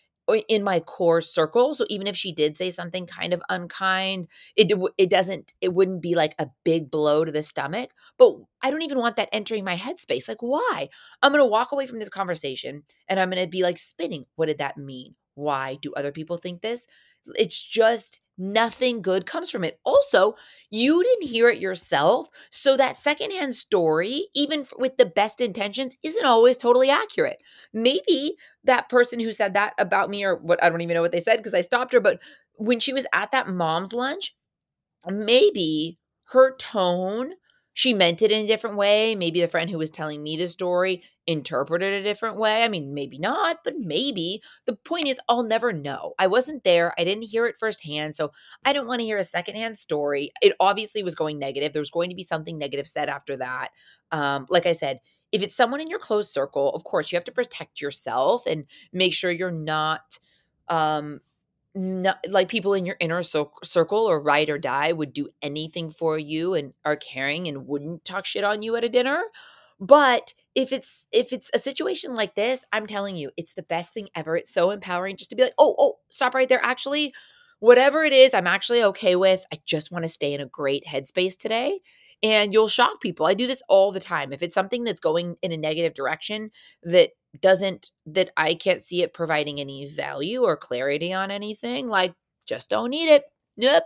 in 0.47 0.63
my 0.63 0.79
core 0.79 1.21
circle 1.21 1.73
so 1.73 1.85
even 1.89 2.07
if 2.07 2.15
she 2.15 2.31
did 2.31 2.57
say 2.57 2.69
something 2.69 3.05
kind 3.05 3.33
of 3.33 3.41
unkind 3.49 4.27
it 4.55 4.71
it 4.97 5.09
doesn't 5.09 5.53
it 5.61 5.73
wouldn't 5.73 6.01
be 6.01 6.15
like 6.15 6.35
a 6.39 6.47
big 6.63 6.89
blow 6.91 7.25
to 7.25 7.31
the 7.31 7.43
stomach 7.43 7.91
but 8.17 8.33
i 8.61 8.69
don't 8.69 8.81
even 8.81 8.97
want 8.97 9.15
that 9.15 9.29
entering 9.31 9.63
my 9.63 9.75
headspace 9.75 10.27
like 10.27 10.41
why? 10.41 10.89
I'm 11.21 11.31
going 11.31 11.41
to 11.41 11.45
walk 11.45 11.71
away 11.71 11.87
from 11.87 11.99
this 11.99 12.09
conversation 12.09 12.83
and 13.07 13.19
i'm 13.19 13.29
going 13.29 13.43
to 13.43 13.49
be 13.49 13.63
like 13.63 13.77
spinning. 13.77 14.25
What 14.35 14.47
did 14.47 14.59
that 14.59 14.77
mean? 14.77 15.15
Why 15.35 15.77
do 15.81 15.93
other 15.93 16.11
people 16.11 16.37
think 16.37 16.61
this 16.61 16.85
it's 17.35 17.61
just 17.61 18.19
nothing 18.37 19.01
good 19.01 19.25
comes 19.25 19.51
from 19.51 19.63
it. 19.63 19.79
Also, 19.83 20.35
you 20.69 21.03
didn't 21.03 21.27
hear 21.27 21.49
it 21.49 21.59
yourself. 21.59 22.29
So 22.49 22.77
that 22.77 22.97
secondhand 22.97 23.55
story, 23.55 24.27
even 24.33 24.65
with 24.77 24.97
the 24.97 25.05
best 25.05 25.41
intentions, 25.41 25.97
isn't 26.03 26.25
always 26.25 26.57
totally 26.57 26.89
accurate. 26.89 27.41
Maybe 27.73 28.35
that 28.63 28.89
person 28.89 29.19
who 29.19 29.33
said 29.33 29.53
that 29.55 29.73
about 29.77 30.09
me, 30.09 30.23
or 30.23 30.35
what 30.37 30.63
I 30.63 30.69
don't 30.69 30.81
even 30.81 30.95
know 30.95 31.01
what 31.01 31.11
they 31.11 31.19
said 31.19 31.37
because 31.37 31.53
I 31.53 31.61
stopped 31.61 31.93
her, 31.93 31.99
but 31.99 32.19
when 32.53 32.79
she 32.79 32.93
was 32.93 33.05
at 33.13 33.31
that 33.31 33.49
mom's 33.49 33.93
lunch, 33.93 34.35
maybe 35.07 35.99
her 36.31 36.55
tone 36.57 37.33
she 37.79 37.93
meant 37.93 38.21
it 38.21 38.29
in 38.29 38.43
a 38.43 38.47
different 38.47 38.75
way. 38.75 39.15
Maybe 39.15 39.39
the 39.39 39.47
friend 39.47 39.69
who 39.69 39.77
was 39.77 39.89
telling 39.89 40.21
me 40.21 40.35
the 40.35 40.49
story 40.49 41.01
interpreted 41.25 41.93
a 41.93 42.03
different 42.03 42.35
way. 42.35 42.65
I 42.65 42.67
mean, 42.67 42.93
maybe 42.93 43.17
not, 43.17 43.59
but 43.63 43.75
maybe. 43.77 44.41
The 44.65 44.75
point 44.75 45.07
is, 45.07 45.17
I'll 45.29 45.43
never 45.43 45.71
know. 45.71 46.13
I 46.19 46.27
wasn't 46.27 46.65
there. 46.65 46.93
I 46.99 47.05
didn't 47.05 47.29
hear 47.29 47.45
it 47.45 47.57
firsthand. 47.57 48.15
So 48.15 48.33
I 48.65 48.73
don't 48.73 48.85
want 48.85 48.99
to 48.99 49.05
hear 49.05 49.17
a 49.17 49.23
secondhand 49.23 49.77
story. 49.77 50.33
It 50.41 50.57
obviously 50.59 51.03
was 51.03 51.15
going 51.15 51.39
negative. 51.39 51.71
There 51.71 51.79
was 51.79 51.89
going 51.89 52.09
to 52.09 52.17
be 52.17 52.21
something 52.21 52.57
negative 52.57 52.85
said 52.85 53.07
after 53.07 53.37
that. 53.37 53.69
Um, 54.11 54.45
like 54.49 54.65
I 54.65 54.73
said, 54.73 54.99
if 55.31 55.41
it's 55.41 55.55
someone 55.55 55.79
in 55.79 55.87
your 55.89 55.99
close 55.99 56.29
circle, 56.29 56.75
of 56.75 56.83
course, 56.83 57.13
you 57.13 57.15
have 57.15 57.23
to 57.23 57.31
protect 57.31 57.79
yourself 57.79 58.45
and 58.45 58.65
make 58.91 59.13
sure 59.13 59.31
you're 59.31 59.51
not 59.51 60.19
um, 60.67 61.21
not, 61.75 62.19
like 62.27 62.49
people 62.49 62.73
in 62.73 62.85
your 62.85 62.97
inner 62.99 63.23
circle 63.23 64.05
or 64.05 64.21
ride 64.21 64.49
or 64.49 64.57
die 64.57 64.91
would 64.91 65.13
do 65.13 65.29
anything 65.41 65.89
for 65.89 66.17
you 66.17 66.53
and 66.53 66.73
are 66.85 66.95
caring 66.95 67.47
and 67.47 67.67
wouldn't 67.67 68.05
talk 68.05 68.25
shit 68.25 68.43
on 68.43 68.61
you 68.61 68.75
at 68.75 68.83
a 68.83 68.89
dinner. 68.89 69.23
But 69.79 70.33
if 70.55 70.73
it's 70.73 71.05
if 71.11 71.31
it's 71.31 71.51
a 71.53 71.59
situation 71.59 72.15
like 72.15 72.33
this 72.33 72.65
i'm 72.73 72.87
telling 72.87 73.15
you 73.15 73.29
it's 73.37 73.53
the 73.53 73.63
best 73.63 73.93
thing 73.93 74.09
ever. 74.15 74.35
It's 74.35 74.51
so 74.53 74.71
empowering 74.71 75.15
just 75.15 75.29
to 75.29 75.35
be 75.35 75.43
like 75.43 75.53
oh 75.57 75.75
oh 75.77 75.97
stop 76.09 76.33
right 76.33 76.49
there. 76.49 76.63
Actually 76.63 77.13
whatever 77.59 78.03
it 78.03 78.13
is 78.13 78.33
i'm 78.33 78.47
actually 78.47 78.83
okay 78.83 79.15
with. 79.15 79.45
I 79.53 79.59
just 79.65 79.91
want 79.91 80.03
to 80.05 80.09
stay 80.09 80.33
in 80.33 80.41
a 80.41 80.47
great 80.47 80.85
headspace 80.85 81.37
today. 81.37 81.79
And 82.21 82.51
you'll 82.51 82.67
shock 82.67 82.99
people. 82.99 83.25
I 83.25 83.33
do 83.33 83.47
this 83.47 83.63
all 83.69 83.93
the 83.93 83.99
time. 84.01 84.33
If 84.33 84.43
it's 84.43 84.53
something 84.53 84.83
that's 84.83 84.99
going 84.99 85.37
in 85.41 85.53
a 85.53 85.57
negative 85.57 85.93
direction 85.93 86.51
that 86.83 87.11
doesn't 87.39 87.91
that 88.05 88.31
I 88.37 88.55
can't 88.55 88.81
see 88.81 89.01
it 89.01 89.13
providing 89.13 89.59
any 89.59 89.85
value 89.87 90.43
or 90.43 90.57
clarity 90.57 91.13
on 91.13 91.31
anything, 91.31 91.87
like 91.87 92.13
just 92.47 92.69
don't 92.69 92.89
need 92.89 93.09
it. 93.09 93.23
Nope. 93.57 93.83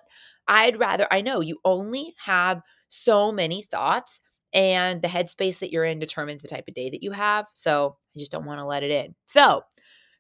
I'd 0.48 0.80
rather 0.80 1.08
I 1.12 1.22
know 1.22 1.42
you 1.42 1.60
only 1.66 2.14
have 2.26 2.62
so 2.90 3.32
many 3.32 3.62
thoughts 3.62 4.20
and 4.54 5.02
the 5.02 5.08
headspace 5.08 5.60
that 5.60 5.72
you're 5.72 5.86
in 5.86 6.00
determines 6.00 6.42
the 6.42 6.48
type 6.48 6.66
of 6.68 6.76
day 6.76 6.90
that 6.90 7.04
you 7.04 7.12
have. 7.12 7.48
So 7.54 7.98
I 8.16 8.20
just 8.20 8.32
don't 8.32 8.46
want 8.46 8.60
to 8.60 8.66
let 8.66 8.84
it 8.84 8.92
in. 8.92 9.16
So 9.26 9.64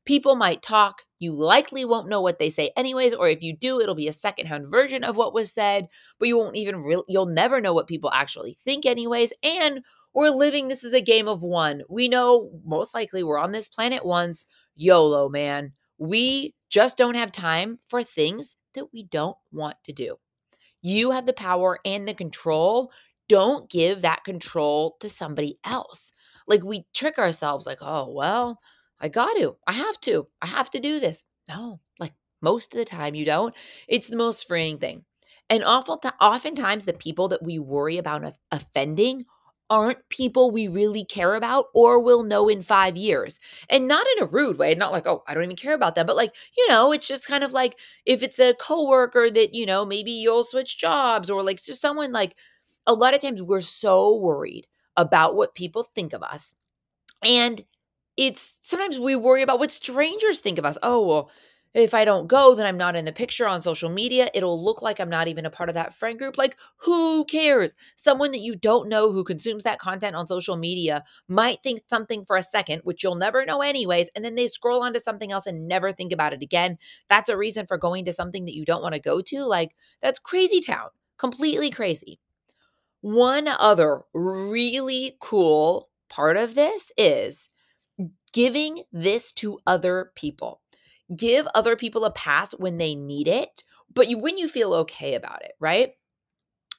people 0.05 0.35
might 0.35 0.61
talk. 0.61 1.03
You 1.19 1.33
likely 1.33 1.85
won't 1.85 2.09
know 2.09 2.21
what 2.21 2.39
they 2.39 2.49
say 2.49 2.71
anyways, 2.75 3.13
or 3.13 3.29
if 3.29 3.43
you 3.43 3.55
do, 3.55 3.79
it'll 3.79 3.95
be 3.95 4.07
a 4.07 4.13
secondhand 4.13 4.69
version 4.69 5.03
of 5.03 5.17
what 5.17 5.33
was 5.33 5.51
said, 5.53 5.87
but 6.19 6.27
you 6.27 6.37
won't 6.37 6.55
even 6.55 6.77
real 6.77 7.05
you'll 7.07 7.25
never 7.27 7.61
know 7.61 7.73
what 7.73 7.87
people 7.87 8.11
actually 8.11 8.53
think 8.53 8.85
anyways. 8.85 9.31
And 9.43 9.81
we're 10.13 10.29
living 10.29 10.67
this 10.67 10.83
is 10.83 10.93
a 10.93 11.01
game 11.01 11.27
of 11.27 11.41
one. 11.43 11.83
We 11.89 12.07
know 12.07 12.51
most 12.65 12.93
likely 12.93 13.23
we're 13.23 13.39
on 13.39 13.51
this 13.51 13.67
planet 13.67 14.05
once. 14.05 14.45
YOLO, 14.75 15.29
man. 15.29 15.73
We 15.97 16.55
just 16.69 16.97
don't 16.97 17.15
have 17.15 17.31
time 17.31 17.79
for 17.85 18.03
things 18.03 18.55
that 18.75 18.91
we 18.93 19.03
don't 19.03 19.37
want 19.51 19.77
to 19.85 19.93
do. 19.93 20.17
You 20.81 21.11
have 21.11 21.25
the 21.25 21.33
power 21.33 21.79
and 21.85 22.07
the 22.07 22.13
control. 22.13 22.91
Don't 23.29 23.69
give 23.69 24.01
that 24.01 24.23
control 24.23 24.97
to 24.99 25.07
somebody 25.09 25.57
else. 25.63 26.11
Like 26.47 26.63
we 26.63 26.85
trick 26.93 27.17
ourselves, 27.17 27.65
like, 27.65 27.79
oh, 27.81 28.11
well, 28.11 28.59
I 28.99 29.07
got 29.07 29.33
to, 29.37 29.55
I 29.65 29.73
have 29.73 29.99
to, 30.01 30.27
I 30.41 30.47
have 30.47 30.69
to 30.71 30.79
do 30.79 30.99
this. 30.99 31.23
No, 31.47 31.79
like 31.99 32.13
most 32.41 32.73
of 32.73 32.77
the 32.77 32.85
time 32.85 33.15
you 33.15 33.25
don't. 33.25 33.55
It's 33.87 34.09
the 34.09 34.17
most 34.17 34.47
freeing 34.47 34.77
thing. 34.77 35.05
And 35.49 35.63
awful 35.63 35.97
t- 35.97 36.09
oftentimes 36.19 36.85
the 36.85 36.93
people 36.93 37.27
that 37.29 37.43
we 37.43 37.59
worry 37.59 37.97
about 37.97 38.33
offending 38.51 39.25
aren't 39.69 40.07
people 40.09 40.51
we 40.51 40.67
really 40.67 41.03
care 41.05 41.35
about 41.35 41.65
or 41.73 41.99
will 42.03 42.23
know 42.23 42.47
in 42.49 42.61
five 42.61 42.95
years. 42.97 43.39
And 43.69 43.87
not 43.87 44.05
in 44.17 44.23
a 44.23 44.27
rude 44.27 44.57
way, 44.57 44.75
not 44.75 44.91
like, 44.91 45.07
oh, 45.07 45.23
I 45.27 45.33
don't 45.33 45.43
even 45.43 45.55
care 45.55 45.73
about 45.73 45.95
them, 45.95 46.05
but 46.05 46.15
like, 46.15 46.33
you 46.57 46.67
know, 46.69 46.91
it's 46.91 47.07
just 47.07 47.27
kind 47.27 47.43
of 47.43 47.53
like 47.53 47.77
if 48.05 48.21
it's 48.23 48.39
a 48.39 48.53
coworker 48.53 49.29
that, 49.31 49.53
you 49.55 49.65
know, 49.65 49.85
maybe 49.85 50.11
you'll 50.11 50.43
switch 50.43 50.77
jobs 50.77 51.29
or 51.29 51.43
like 51.43 51.63
just 51.63 51.81
someone 51.81 52.11
like 52.11 52.35
a 52.85 52.93
lot 52.93 53.13
of 53.13 53.21
times 53.21 53.41
we're 53.41 53.61
so 53.61 54.15
worried 54.15 54.67
about 54.97 55.35
what 55.35 55.55
people 55.55 55.83
think 55.83 56.13
of 56.13 56.21
us. 56.23 56.55
And 57.25 57.61
it's 58.17 58.59
sometimes 58.61 58.99
we 58.99 59.15
worry 59.15 59.41
about 59.41 59.59
what 59.59 59.71
strangers 59.71 60.39
think 60.39 60.59
of 60.59 60.65
us. 60.65 60.77
Oh, 60.83 61.05
well, 61.07 61.31
if 61.73 61.93
I 61.93 62.05
don't 62.05 62.27
go, 62.27 62.53
then 62.53 62.65
I'm 62.65 62.77
not 62.77 62.95
in 62.95 63.05
the 63.05 63.11
picture 63.11 63.47
on 63.47 63.59
social 63.61 63.89
media. 63.89 64.29
It'll 64.33 64.63
look 64.63 64.81
like 64.81 64.99
I'm 64.99 65.09
not 65.09 65.27
even 65.27 65.45
a 65.45 65.49
part 65.49 65.69
of 65.69 65.75
that 65.75 65.93
friend 65.93 66.19
group. 66.19 66.37
Like, 66.37 66.57
who 66.77 67.25
cares? 67.25 67.75
Someone 67.95 68.31
that 68.31 68.41
you 68.41 68.55
don't 68.55 68.89
know 68.89 69.11
who 69.11 69.23
consumes 69.23 69.63
that 69.63 69.79
content 69.79 70.15
on 70.15 70.27
social 70.27 70.55
media 70.55 71.03
might 71.27 71.63
think 71.63 71.81
something 71.89 72.25
for 72.25 72.35
a 72.35 72.43
second, 72.43 72.81
which 72.83 73.03
you'll 73.03 73.15
never 73.15 73.45
know 73.45 73.61
anyways. 73.61 74.09
And 74.15 74.23
then 74.23 74.35
they 74.35 74.47
scroll 74.47 74.83
onto 74.83 74.99
something 74.99 75.31
else 75.31 75.47
and 75.47 75.67
never 75.67 75.91
think 75.91 76.11
about 76.13 76.33
it 76.33 76.43
again. 76.43 76.77
That's 77.09 77.29
a 77.29 77.37
reason 77.37 77.65
for 77.65 77.77
going 77.77 78.05
to 78.05 78.13
something 78.13 78.45
that 78.45 78.55
you 78.55 78.65
don't 78.65 78.83
want 78.83 78.93
to 78.93 79.01
go 79.01 79.21
to. 79.21 79.43
Like, 79.43 79.75
that's 80.01 80.19
crazy 80.19 80.61
town, 80.61 80.89
completely 81.17 81.71
crazy. 81.71 82.19
One 83.01 83.47
other 83.47 84.01
really 84.13 85.17
cool 85.19 85.89
part 86.09 86.37
of 86.37 86.55
this 86.55 86.91
is 86.97 87.49
giving 88.31 88.83
this 88.91 89.31
to 89.33 89.59
other 89.67 90.11
people 90.15 90.61
give 91.15 91.47
other 91.55 91.75
people 91.75 92.05
a 92.05 92.11
pass 92.11 92.53
when 92.53 92.77
they 92.77 92.95
need 92.95 93.27
it, 93.27 93.63
but 93.93 94.09
you 94.09 94.17
when 94.17 94.37
you 94.37 94.47
feel 94.47 94.73
okay 94.73 95.15
about 95.15 95.43
it, 95.43 95.53
right? 95.59 95.91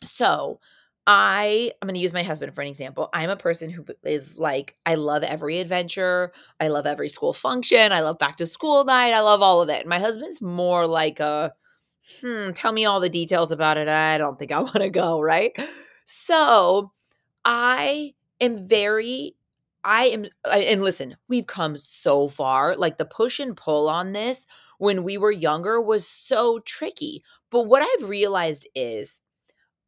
So, 0.03 0.61
I 1.07 1.73
I'm 1.83 1.87
going 1.89 1.95
to 1.95 2.01
use 2.01 2.15
my 2.15 2.23
husband 2.23 2.55
for 2.55 2.63
an 2.63 2.69
example. 2.69 3.11
I'm 3.13 3.31
a 3.31 3.37
person 3.37 3.71
who 3.71 3.85
is 4.05 4.39
like 4.39 4.77
I 4.87 4.95
love 4.95 5.23
every 5.23 5.59
adventure. 5.59 6.33
I 6.61 6.69
love 6.69 6.87
every 6.87 7.09
school 7.11 7.33
function. 7.35 7.93
I 7.93 8.01
love 8.01 8.19
back 8.19 8.39
to 8.39 8.47
school 8.47 8.85
night. 8.85 9.13
I 9.13 9.21
love 9.21 9.43
all 9.43 9.61
of 9.63 9.69
it. 9.69 9.87
My 9.87 9.99
husband's 9.99 10.41
more 10.41 10.87
like 10.87 11.21
a 11.21 11.53
hmm, 12.21 12.53
tell 12.53 12.73
me 12.73 12.85
all 12.85 13.01
the 13.01 13.09
details 13.09 13.53
about 13.53 13.77
it. 13.79 13.89
I 13.89 14.19
don't 14.19 14.39
think 14.39 14.53
I 14.53 14.61
want 14.63 14.77
to 14.77 14.91
go, 14.91 15.21
right? 15.21 15.53
So, 16.07 16.93
I 17.45 18.15
am 18.41 18.69
very 18.69 19.37
I 19.85 20.05
am, 20.07 20.27
and 20.51 20.83
listen, 20.83 21.17
we've 21.29 21.47
come 21.47 21.77
so 21.77 22.29
far. 22.29 22.77
Like 22.77 22.99
the 22.99 23.05
push 23.05 23.39
and 23.41 23.57
pull 23.57 23.89
on 23.89 24.13
this 24.13 24.47
when 24.79 25.05
we 25.05 25.19
were 25.19 25.31
younger 25.31 25.81
was 25.81 26.07
so 26.09 26.59
tricky. 26.61 27.23
But 27.51 27.63
what 27.67 27.83
I've 27.83 28.09
realized 28.09 28.67
is 28.75 29.21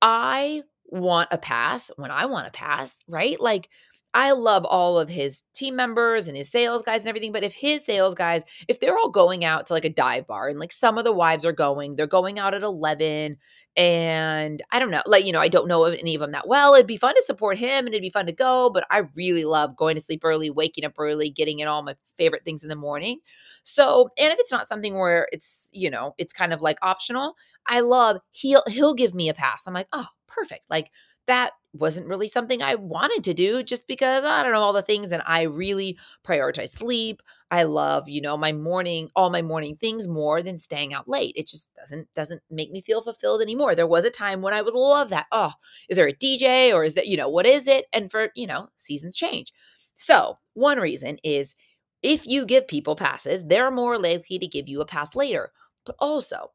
I 0.03 0.63
want 0.87 1.29
a 1.33 1.39
pass 1.39 1.91
when 1.97 2.11
I 2.11 2.27
want 2.27 2.49
a 2.49 2.53
pass, 2.53 3.01
right? 3.09 3.41
Like 3.41 3.69
I 4.17 4.33
love 4.33 4.65
all 4.65 4.99
of 4.99 5.11
his 5.11 5.43
team 5.55 5.77
members 5.77 6.27
and 6.27 6.39
his 6.39 6.51
sales 6.51 6.81
guys 6.81 7.03
and 7.03 7.09
everything. 7.11 7.33
But 7.33 7.45
if 7.45 7.55
his 7.55 7.85
sales 7.85 8.15
guys, 8.15 8.45
if 8.67 8.81
they're 8.81 8.97
all 8.97 9.11
going 9.11 9.45
out 9.45 9.67
to 9.67 9.75
like 9.75 9.85
a 9.85 9.91
dive 9.91 10.27
bar 10.27 10.49
and 10.49 10.59
like 10.59 10.73
some 10.73 10.97
of 10.97 11.05
the 11.05 11.13
wives 11.13 11.45
are 11.45 11.53
going, 11.53 11.97
they're 11.97 12.07
going 12.07 12.39
out 12.39 12.55
at 12.55 12.63
11 12.63 13.37
and 13.77 14.63
I 14.71 14.79
don't 14.79 14.91
know, 14.91 15.03
like, 15.05 15.27
you 15.27 15.33
know, 15.33 15.41
I 15.41 15.49
don't 15.49 15.69
know 15.69 15.85
any 15.85 16.15
of 16.15 16.23
them 16.23 16.33
that 16.33 16.49
well. 16.49 16.73
It'd 16.75 16.87
be 16.87 16.97
fun 16.97 17.15
to 17.15 17.23
support 17.27 17.59
him 17.59 17.85
and 17.85 17.89
it'd 17.89 18.01
be 18.01 18.09
fun 18.09 18.25
to 18.25 18.33
go, 18.33 18.71
but 18.71 18.87
I 18.91 19.03
really 19.15 19.45
love 19.45 19.77
going 19.77 19.97
to 19.97 20.01
sleep 20.01 20.23
early, 20.25 20.49
waking 20.49 20.87
up 20.87 20.95
early, 20.97 21.29
getting 21.29 21.59
in 21.59 21.69
all 21.69 21.83
my 21.83 21.95
favorite 22.17 22.43
things 22.43 22.63
in 22.63 22.71
the 22.71 22.75
morning. 22.75 23.19
So, 23.65 24.09
and 24.19 24.33
if 24.33 24.39
it's 24.39 24.51
not 24.53 24.67
something 24.67 24.95
where 24.95 25.29
it's, 25.31 25.69
you 25.75 25.91
know, 25.91 26.15
it's 26.17 26.33
kind 26.33 26.55
of 26.55 26.63
like 26.63 26.79
optional, 26.81 27.35
I 27.69 27.81
love 27.81 28.21
he'll 28.31 28.63
he'll 28.67 28.95
give 28.95 29.15
me 29.15 29.29
a 29.29 29.35
pass. 29.35 29.67
I'm 29.67 29.75
like, 29.75 29.89
"Oh, 29.93 30.07
perfect." 30.27 30.71
Like 30.71 30.91
that 31.27 31.53
wasn't 31.81 32.09
really 32.09 32.29
something 32.29 32.63
I 32.63 32.75
wanted 32.75 33.25
to 33.25 33.35
do 33.35 33.63
just 33.63 33.87
because 33.87 34.25
I 34.25 34.43
don't 34.43 34.53
know 34.53 34.61
all 34.61 34.73
the 34.73 34.83
things 34.83 35.13
and 35.13 35.23
I 35.27 35.43
really 35.43 35.99
prioritize 36.25 36.71
sleep. 36.71 37.23
I 37.51 37.63
love, 37.63 38.09
you 38.09 38.21
know, 38.21 38.37
my 38.37 38.53
morning 38.53 39.11
all 39.15 39.31
my 39.31 39.43
morning 39.43 39.75
things 39.75 40.09
more 40.09 40.43
than 40.43 40.59
staying 40.59 40.93
out 40.93 41.09
late. 41.09 41.35
It 41.37 41.47
just 41.47 41.75
doesn't 41.75 42.13
doesn't 42.15 42.43
make 42.51 42.71
me 42.71 42.81
feel 42.81 43.03
fulfilled 43.03 43.43
anymore. 43.43 43.75
There 43.75 43.87
was 43.87 44.05
a 44.05 44.11
time 44.11 44.43
when 44.43 44.55
I 44.55 44.63
would 44.63 44.75
love 44.75 45.11
that. 45.11 45.27
Oh, 45.33 45.53
is 45.89 45.97
there 45.97 46.09
a 46.09 46.13
DJ 46.15 46.73
or 46.75 46.85
is 46.85 46.95
that, 46.95 47.07
you 47.07 47.17
know, 47.17 47.29
what 47.29 47.47
is 47.47 47.67
it? 47.67 47.87
And 47.93 48.11
for, 48.11 48.31
you 48.35 48.47
know, 48.47 48.69
seasons 48.77 49.15
change. 49.15 49.53
So, 49.97 50.39
one 50.55 50.79
reason 50.79 51.19
is 51.25 51.55
if 52.03 52.27
you 52.27 52.47
give 52.47 52.69
people 52.69 52.97
passes, 52.97 53.45
they're 53.45 53.71
more 53.71 53.99
likely 53.99 54.39
to 54.39 54.47
give 54.47 54.69
you 54.69 54.81
a 54.81 54.87
pass 54.87 55.17
later. 55.17 55.53
But 55.85 55.97
also, 55.99 56.53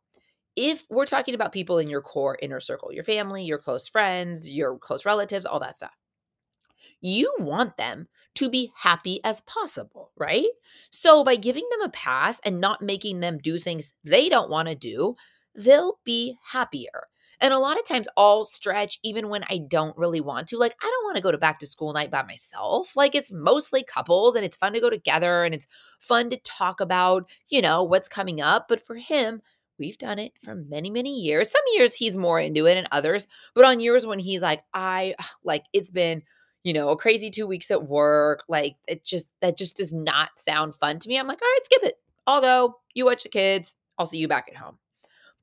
if 0.56 0.86
we're 0.90 1.06
talking 1.06 1.36
about 1.36 1.52
people 1.52 1.78
in 1.78 1.90
your 1.90 2.02
core 2.02 2.38
inner 2.42 2.60
circle, 2.60 2.92
your 2.92 3.04
family, 3.04 3.44
your 3.44 3.58
close 3.58 3.88
friends, 3.88 4.50
your 4.50 4.78
close 4.78 5.06
relatives, 5.06 5.46
all 5.46 5.60
that 5.60 5.78
stuff, 5.78 5.96
you 7.02 7.34
want 7.40 7.78
them 7.78 8.08
to 8.36 8.50
be 8.50 8.72
happy 8.76 9.20
as 9.24 9.42
possible, 9.42 10.12
right? 10.18 10.48
So 10.90 11.24
by 11.24 11.36
giving 11.36 11.68
them 11.72 11.82
a 11.82 11.90
pass 11.90 12.40
and 12.46 12.62
not 12.62 12.82
making 12.82 13.20
them 13.20 13.38
do 13.38 13.60
things 13.60 13.94
they 14.04 14.30
don't 14.30 14.50
want 14.50 14.68
to 14.68 14.76
do, 14.76 15.16
they'll 15.56 16.00
be 16.06 16.38
happier. 16.52 17.08
And 17.42 17.54
a 17.56 17.60
lot 17.60 17.80
of 17.80 17.86
times 17.86 18.08
I'll 18.16 18.46
stretch 18.46 19.00
even 19.04 19.28
when 19.28 19.44
I 19.50 19.58
don't 19.58 19.98
really 19.98 20.22
want 20.22 20.48
to. 20.50 20.58
Like, 20.58 20.76
I 20.82 20.86
don't 20.86 21.06
want 21.06 21.16
to 21.16 21.24
go 21.24 21.32
to 21.32 21.40
back 21.40 21.58
to 21.60 21.68
school 21.68 21.92
night 21.92 22.12
by 22.12 22.22
myself. 22.22 22.96
Like, 22.96 23.16
it's 23.16 23.32
mostly 23.32 23.84
couples 23.84 24.36
and 24.36 24.46
it's 24.46 24.58
fun 24.58 24.74
to 24.74 24.80
go 24.80 24.92
together 24.92 25.44
and 25.44 25.54
it's 25.56 25.66
fun 26.00 26.30
to 26.30 26.38
talk 26.38 26.80
about, 26.80 27.28
you 27.50 27.60
know, 27.62 27.82
what's 27.82 28.08
coming 28.08 28.42
up. 28.42 28.68
But 28.70 28.86
for 28.86 28.96
him, 28.96 29.42
we've 29.82 29.98
done 29.98 30.20
it 30.20 30.32
for 30.42 30.56
many, 30.56 30.90
many 30.90 31.20
years. 31.20 31.52
Some 31.52 31.62
years 31.74 31.96
he's 31.96 32.16
more 32.16 32.40
into 32.40 32.68
it 32.68 32.78
and 32.78 32.88
others, 32.92 33.28
but 33.54 33.66
on 33.66 33.82
years 33.82 34.06
when 34.06 34.20
he's 34.20 34.42
like, 34.42 34.64
I 34.74 35.16
like, 35.44 35.66
it's 35.74 35.92
been, 35.92 36.24
you 36.64 36.72
know, 36.72 36.90
a 36.90 36.96
crazy 36.96 37.30
two 37.30 37.48
weeks 37.48 37.72
at 37.72 37.88
work. 37.88 38.44
Like, 38.48 38.78
it 38.88 39.04
just, 39.04 39.28
that 39.42 39.58
just 39.58 39.78
does 39.78 39.92
not 39.92 40.30
sound 40.38 40.76
fun 40.76 41.00
to 41.00 41.10
me. 41.10 41.18
I'm 41.20 41.28
like, 41.28 41.42
all 41.42 41.48
right, 41.48 41.66
skip 41.66 41.84
it. 41.84 41.96
I'll 42.26 42.42
go. 42.42 42.76
You 42.94 43.06
watch 43.06 43.24
the 43.24 43.30
kids. 43.30 43.76
I'll 43.98 44.06
see 44.06 44.20
you 44.20 44.28
back 44.28 44.48
at 44.50 44.58
home 44.58 44.78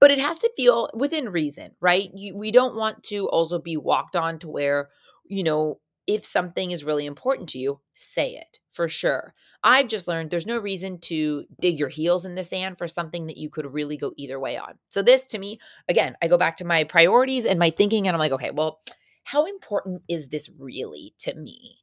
but 0.01 0.11
it 0.11 0.18
has 0.18 0.38
to 0.38 0.51
feel 0.57 0.88
within 0.94 1.31
reason, 1.31 1.72
right? 1.81 2.11
You, 2.14 2.37
we 2.37 2.51
don't 2.51 2.77
want 2.77 3.03
to 3.05 3.29
also 3.29 3.59
be 3.59 3.77
walked 3.77 4.14
on 4.14 4.38
to 4.40 4.48
where, 4.48 4.90
you 5.27 5.42
know, 5.42 5.81
if 6.09 6.25
something 6.25 6.71
is 6.73 6.83
really 6.83 7.07
important 7.07 7.51
to 7.51 7.59
you, 7.59 7.81
say 7.94 8.35
it 8.35 8.59
for 8.73 8.88
sure. 8.88 9.35
I've 9.62 9.88
just 9.88 10.09
learned 10.09 10.31
there's 10.31 10.47
no 10.47 10.59
reason 10.59 10.99
to 11.01 11.44
dig 11.61 11.79
your 11.79 11.90
heels 11.90 12.25
in 12.25 12.35
the 12.35 12.42
sand 12.42 12.79
for 12.79 12.88
something 12.88 13.27
that 13.27 13.37
you 13.37 13.51
could 13.51 13.73
really 13.73 13.99
go 13.99 14.12
either 14.16 14.40
way 14.40 14.57
on. 14.57 14.79
So, 14.88 15.03
this 15.03 15.27
to 15.27 15.38
me, 15.38 15.61
again, 15.88 16.16
I 16.23 16.29
go 16.29 16.38
back 16.38 16.57
to 16.57 16.64
my 16.64 16.85
priorities 16.85 17.44
and 17.44 17.59
my 17.59 17.71
thinking, 17.71 18.09
and 18.09 18.14
I'm 18.14 18.21
like, 18.21 18.33
okay, 18.33 18.51
well, 18.51 18.81
how 19.25 19.44
important 19.44 20.03
is 20.09 20.29
this 20.29 20.49
really 20.59 21.14
to 21.18 21.35
me? 21.35 21.79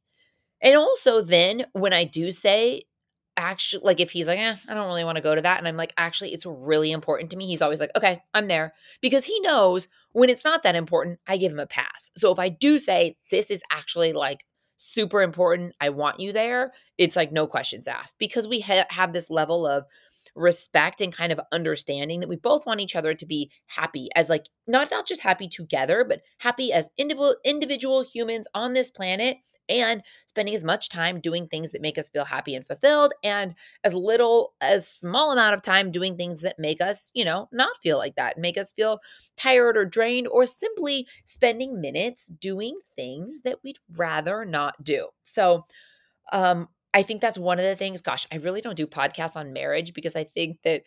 And 0.60 0.76
also, 0.76 1.20
then 1.20 1.66
when 1.72 1.92
I 1.92 2.04
do 2.04 2.32
say 2.32 2.82
actually 3.36 3.84
like 3.84 4.00
if 4.00 4.10
he's 4.10 4.28
like, 4.28 4.38
eh, 4.38 4.54
I 4.68 4.74
don't 4.74 4.86
really 4.86 5.04
want 5.04 5.16
to 5.16 5.22
go 5.22 5.34
to 5.34 5.42
that. 5.42 5.58
And 5.58 5.68
I'm 5.68 5.76
like, 5.76 5.92
actually, 5.96 6.32
it's 6.32 6.46
really 6.46 6.90
important 6.90 7.30
to 7.30 7.36
me. 7.36 7.46
He's 7.46 7.62
always 7.62 7.80
like, 7.80 7.90
okay, 7.94 8.22
I'm 8.34 8.48
there. 8.48 8.72
Because 9.00 9.24
he 9.24 9.38
knows 9.40 9.88
when 10.16 10.30
it's 10.30 10.46
not 10.46 10.62
that 10.62 10.74
important, 10.74 11.18
I 11.26 11.36
give 11.36 11.52
him 11.52 11.58
a 11.58 11.66
pass. 11.66 12.10
So 12.16 12.32
if 12.32 12.38
I 12.38 12.48
do 12.48 12.78
say 12.78 13.18
this 13.30 13.50
is 13.50 13.62
actually 13.70 14.14
like 14.14 14.46
super 14.78 15.20
important, 15.20 15.76
I 15.78 15.90
want 15.90 16.20
you 16.20 16.32
there, 16.32 16.72
it's 16.96 17.16
like 17.16 17.32
no 17.32 17.46
questions 17.46 17.86
asked 17.86 18.18
because 18.18 18.48
we 18.48 18.60
ha- 18.60 18.86
have 18.88 19.12
this 19.12 19.28
level 19.28 19.66
of 19.66 19.84
respect 20.36 21.00
and 21.00 21.12
kind 21.12 21.32
of 21.32 21.40
understanding 21.52 22.20
that 22.20 22.28
we 22.28 22.36
both 22.36 22.66
want 22.66 22.80
each 22.80 22.94
other 22.94 23.14
to 23.14 23.26
be 23.26 23.50
happy 23.66 24.08
as 24.14 24.28
like 24.28 24.46
not 24.66 24.90
not 24.90 25.06
just 25.06 25.22
happy 25.22 25.48
together 25.48 26.04
but 26.04 26.20
happy 26.38 26.72
as 26.72 26.90
individual 26.98 27.34
individual 27.44 28.02
humans 28.04 28.46
on 28.54 28.74
this 28.74 28.90
planet 28.90 29.38
and 29.68 30.02
spending 30.26 30.54
as 30.54 30.62
much 30.62 30.88
time 30.88 31.20
doing 31.20 31.48
things 31.48 31.72
that 31.72 31.80
make 31.80 31.98
us 31.98 32.10
feel 32.10 32.24
happy 32.24 32.54
and 32.54 32.66
fulfilled 32.66 33.12
and 33.24 33.54
as 33.82 33.94
little 33.94 34.54
as 34.60 34.86
small 34.86 35.32
amount 35.32 35.54
of 35.54 35.62
time 35.62 35.90
doing 35.90 36.16
things 36.16 36.42
that 36.42 36.58
make 36.58 36.80
us 36.80 37.10
you 37.14 37.24
know 37.24 37.48
not 37.52 37.76
feel 37.82 37.98
like 37.98 38.14
that 38.16 38.38
make 38.38 38.58
us 38.58 38.72
feel 38.72 39.00
tired 39.36 39.76
or 39.76 39.84
drained 39.84 40.28
or 40.28 40.46
simply 40.46 41.06
spending 41.24 41.80
minutes 41.80 42.28
doing 42.28 42.76
things 42.94 43.40
that 43.42 43.58
we'd 43.64 43.78
rather 43.96 44.44
not 44.44 44.82
do. 44.82 45.08
So 45.24 45.64
um 46.32 46.68
I 46.96 47.02
think 47.02 47.20
that's 47.20 47.36
one 47.36 47.58
of 47.58 47.64
the 47.66 47.76
things. 47.76 48.00
Gosh, 48.00 48.26
I 48.32 48.36
really 48.36 48.62
don't 48.62 48.74
do 48.74 48.86
podcasts 48.86 49.36
on 49.36 49.52
marriage 49.52 49.92
because 49.92 50.16
I 50.16 50.24
think 50.24 50.62
that 50.64 50.80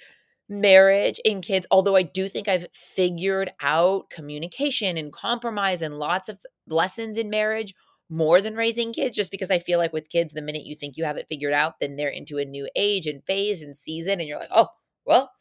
marriage 0.49 1.21
and 1.23 1.43
kids, 1.43 1.67
although 1.69 1.95
I 1.95 2.01
do 2.01 2.27
think 2.27 2.47
I've 2.47 2.65
figured 2.73 3.53
out 3.61 4.09
communication 4.09 4.97
and 4.97 5.13
compromise 5.13 5.83
and 5.83 5.99
lots 5.99 6.27
of 6.27 6.39
lessons 6.67 7.15
in 7.15 7.29
marriage 7.29 7.75
more 8.09 8.41
than 8.41 8.55
raising 8.55 8.91
kids, 8.91 9.15
just 9.15 9.29
because 9.29 9.51
I 9.51 9.59
feel 9.59 9.77
like 9.77 9.93
with 9.93 10.09
kids, 10.09 10.33
the 10.33 10.41
minute 10.41 10.65
you 10.65 10.75
think 10.75 10.97
you 10.97 11.03
have 11.03 11.17
it 11.17 11.27
figured 11.29 11.53
out, 11.53 11.79
then 11.79 11.95
they're 11.95 12.09
into 12.09 12.39
a 12.39 12.45
new 12.45 12.67
age 12.75 13.05
and 13.05 13.23
phase 13.23 13.61
and 13.61 13.77
season. 13.77 14.19
And 14.19 14.27
you're 14.27 14.39
like, 14.39 14.49
oh, 14.51 14.69
well, 15.05 15.31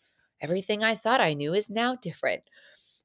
everything 0.43 0.85
I 0.85 0.97
thought 0.97 1.23
I 1.23 1.33
knew 1.33 1.55
is 1.55 1.71
now 1.71 1.97
different. 1.97 2.43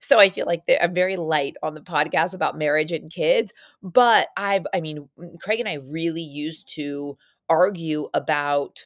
So 0.02 0.20
I 0.20 0.28
feel 0.28 0.46
like 0.46 0.64
I'm 0.82 0.94
very 0.94 1.16
light 1.16 1.56
on 1.64 1.76
the 1.76 1.80
podcast 1.80 2.36
about 2.36 2.58
marriage 2.58 2.92
and 2.92 3.10
kids, 3.10 3.54
but 3.82 4.28
I've, 4.36 4.68
I 4.74 4.82
mean, 4.82 5.08
Craig 5.42 5.62
and 5.62 5.70
I 5.70 5.76
really 5.76 6.24
used 6.24 6.68
to 6.76 7.18
argue 7.54 8.10
about 8.14 8.86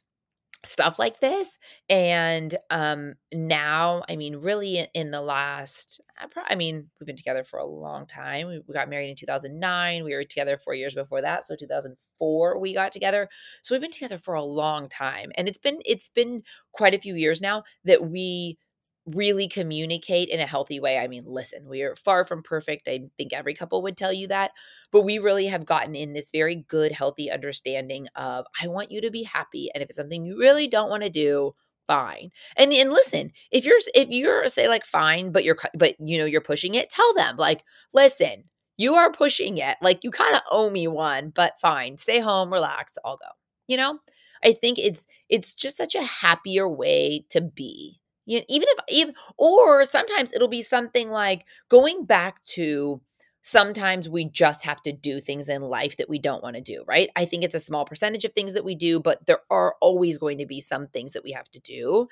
stuff 0.65 0.99
like 0.99 1.19
this 1.19 1.57
and 1.87 2.55
um 2.71 3.13
now 3.33 4.03
i 4.09 4.15
mean 4.15 4.35
really 4.35 4.85
in 4.93 5.11
the 5.11 5.21
last 5.21 6.01
i 6.49 6.55
mean 6.55 6.89
we've 6.99 7.07
been 7.07 7.15
together 7.15 7.43
for 7.43 7.59
a 7.59 7.65
long 7.65 8.05
time. 8.05 8.47
We 8.47 8.73
got 8.73 8.89
married 8.89 9.09
in 9.09 9.15
2009 9.15 10.03
we 10.03 10.13
were 10.13 10.23
together 10.23 10.57
four 10.57 10.73
years 10.73 10.95
before 10.95 11.21
that 11.21 11.45
so 11.45 11.55
2004 11.55 12.59
we 12.59 12.73
got 12.73 12.91
together. 12.91 13.29
So 13.61 13.73
we've 13.75 13.81
been 13.81 13.91
together 13.91 14.17
for 14.17 14.33
a 14.33 14.43
long 14.43 14.89
time 14.89 15.31
and 15.35 15.47
it's 15.47 15.59
been 15.59 15.79
it's 15.85 16.09
been 16.09 16.43
quite 16.71 16.95
a 16.95 16.99
few 16.99 17.15
years 17.15 17.39
now 17.39 17.63
that 17.85 18.09
we 18.09 18.57
really 19.07 19.47
communicate 19.47 20.29
in 20.29 20.39
a 20.39 20.45
healthy 20.45 20.79
way. 20.79 20.97
I 20.99 21.07
mean, 21.07 21.23
listen, 21.25 21.67
we 21.67 21.81
are 21.81 21.95
far 21.95 22.25
from 22.25 22.43
perfect. 22.43 22.87
I 22.87 23.01
think 23.17 23.33
every 23.33 23.53
couple 23.53 23.81
would 23.81 23.97
tell 23.97 24.11
you 24.13 24.27
that, 24.27 24.51
but 24.91 25.03
we 25.03 25.19
really 25.19 25.47
have 25.47 25.65
gotten 25.65 25.95
in 25.95 26.13
this 26.13 26.29
very 26.29 26.55
good, 26.55 26.91
healthy 26.91 27.31
understanding 27.31 28.07
of 28.15 28.45
I 28.61 28.67
want 28.67 28.91
you 28.91 29.01
to 29.01 29.11
be 29.11 29.23
happy. 29.23 29.69
And 29.73 29.81
if 29.81 29.89
it's 29.89 29.95
something 29.95 30.25
you 30.25 30.37
really 30.37 30.67
don't 30.67 30.89
want 30.89 31.03
to 31.03 31.09
do, 31.09 31.55
fine. 31.85 32.31
And 32.57 32.73
and 32.73 32.91
listen, 32.91 33.31
if 33.51 33.65
you're 33.65 33.79
if 33.95 34.09
you're 34.09 34.47
say 34.49 34.67
like 34.67 34.85
fine, 34.85 35.31
but 35.31 35.43
you're 35.43 35.57
but 35.73 35.95
you 35.99 36.17
know 36.17 36.25
you're 36.25 36.41
pushing 36.41 36.75
it, 36.75 36.89
tell 36.89 37.13
them 37.13 37.37
like, 37.37 37.63
listen, 37.93 38.43
you 38.77 38.95
are 38.95 39.11
pushing 39.11 39.57
it. 39.57 39.77
Like 39.81 40.03
you 40.03 40.11
kind 40.11 40.35
of 40.35 40.41
owe 40.51 40.69
me 40.69 40.87
one, 40.87 41.31
but 41.33 41.59
fine. 41.61 41.97
Stay 41.97 42.19
home, 42.19 42.51
relax, 42.51 42.93
I'll 43.05 43.17
go. 43.17 43.29
You 43.67 43.77
know? 43.77 43.99
I 44.43 44.53
think 44.53 44.77
it's 44.79 45.07
it's 45.29 45.55
just 45.55 45.77
such 45.77 45.95
a 45.95 46.03
happier 46.03 46.69
way 46.69 47.25
to 47.29 47.41
be 47.41 47.99
you 48.27 48.39
know, 48.39 48.45
even 48.49 48.67
if 48.69 48.79
even 48.89 49.15
or 49.37 49.85
sometimes 49.85 50.33
it'll 50.33 50.49
be 50.49 50.61
something 50.63 51.11
like 51.11 51.47
going 51.69 52.05
back 52.05 52.43
to 52.43 53.01
sometimes 53.43 54.09
we 54.09 54.25
just 54.25 54.65
have 54.65 54.81
to 54.83 54.91
do 54.91 55.21
things 55.21 55.49
in 55.49 55.61
life 55.61 55.97
that 55.97 56.09
we 56.09 56.19
don't 56.19 56.43
want 56.43 56.57
to 56.57 56.61
do, 56.61 56.83
right? 56.87 57.09
I 57.15 57.25
think 57.25 57.43
it's 57.43 57.55
a 57.55 57.61
small 57.61 57.85
percentage 57.85 58.25
of 58.25 58.33
things 58.33 58.53
that 58.53 58.65
we 58.65 58.75
do, 58.75 58.99
but 58.99 59.25
there 59.25 59.39
are 59.49 59.75
always 59.81 60.19
going 60.19 60.39
to 60.39 60.45
be 60.45 60.59
some 60.59 60.87
things 60.87 61.13
that 61.13 61.23
we 61.23 61.31
have 61.31 61.49
to 61.51 61.59
do. 61.61 62.09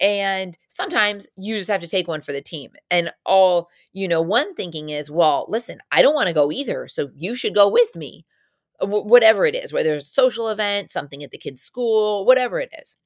And 0.00 0.56
sometimes 0.68 1.28
you 1.36 1.56
just 1.56 1.70
have 1.70 1.80
to 1.82 1.88
take 1.88 2.08
one 2.08 2.20
for 2.22 2.32
the 2.32 2.42
team. 2.42 2.72
And 2.90 3.12
all, 3.24 3.70
you 3.92 4.08
know, 4.08 4.20
one 4.22 4.54
thinking 4.54 4.90
is, 4.90 5.10
well, 5.10 5.46
listen, 5.48 5.80
I 5.92 6.02
don't 6.02 6.14
want 6.14 6.28
to 6.28 6.34
go 6.34 6.52
either. 6.52 6.88
So 6.88 7.10
you 7.14 7.36
should 7.36 7.54
go 7.54 7.68
with 7.68 7.94
me. 7.96 8.26
W- 8.80 9.04
whatever 9.04 9.46
it 9.46 9.56
is, 9.56 9.72
whether 9.72 9.94
it's 9.94 10.06
a 10.10 10.14
social 10.14 10.48
event, 10.50 10.90
something 10.90 11.24
at 11.24 11.32
the 11.32 11.38
kids' 11.38 11.62
school, 11.62 12.26
whatever 12.26 12.60
it 12.60 12.70
is. 12.80 12.96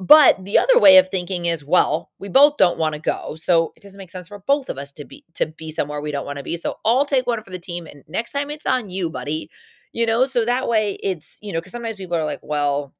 But 0.00 0.44
the 0.46 0.58
other 0.58 0.80
way 0.80 0.96
of 0.98 1.10
thinking 1.10 1.46
is, 1.46 1.64
well, 1.64 2.10
we 2.18 2.28
both 2.28 2.56
don't 2.56 2.78
want 2.78 2.94
to 2.94 3.00
go, 3.00 3.36
so 3.36 3.72
it 3.76 3.82
doesn't 3.82 3.98
make 3.98 4.10
sense 4.10 4.28
for 4.28 4.40
both 4.40 4.70
of 4.70 4.78
us 4.78 4.92
to 4.92 5.04
be 5.04 5.24
to 5.34 5.46
be 5.46 5.70
somewhere 5.70 6.00
we 6.00 6.10
don't 6.12 6.26
want 6.26 6.38
to 6.38 6.44
be. 6.44 6.56
So 6.56 6.76
I'll 6.86 7.04
take 7.04 7.26
one 7.26 7.42
for 7.42 7.50
the 7.50 7.58
team, 7.58 7.86
and 7.86 8.02
next 8.08 8.32
time 8.32 8.50
it's 8.50 8.66
on 8.66 8.88
you, 8.88 9.10
buddy. 9.10 9.50
You 9.92 10.06
know, 10.06 10.24
so 10.24 10.44
that 10.46 10.68
way 10.68 10.92
it's 11.02 11.38
you 11.42 11.52
know 11.52 11.60
because 11.60 11.72
sometimes 11.72 11.96
people 11.96 12.16
are 12.16 12.24
like, 12.24 12.40
well, 12.42 12.94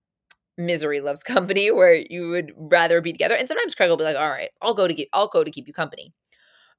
misery 0.59 1.01
loves 1.01 1.23
company, 1.25 1.71
where 1.73 1.95
you 2.11 2.31
would 2.31 2.53
rather 2.57 3.01
be 3.01 3.13
together, 3.13 3.37
and 3.37 3.49
sometimes 3.49 3.75
Craig 3.75 3.91
will 3.91 3.97
be 3.99 4.05
like, 4.05 4.17
all 4.17 4.29
right, 4.31 4.51
I'll 4.63 4.75
go 4.75 4.89
to 4.89 4.95
keep 4.95 5.09
I'll 5.13 5.29
go 5.29 5.45
to 5.45 5.51
keep 5.51 5.69
you 5.69 5.75
company. 5.75 6.13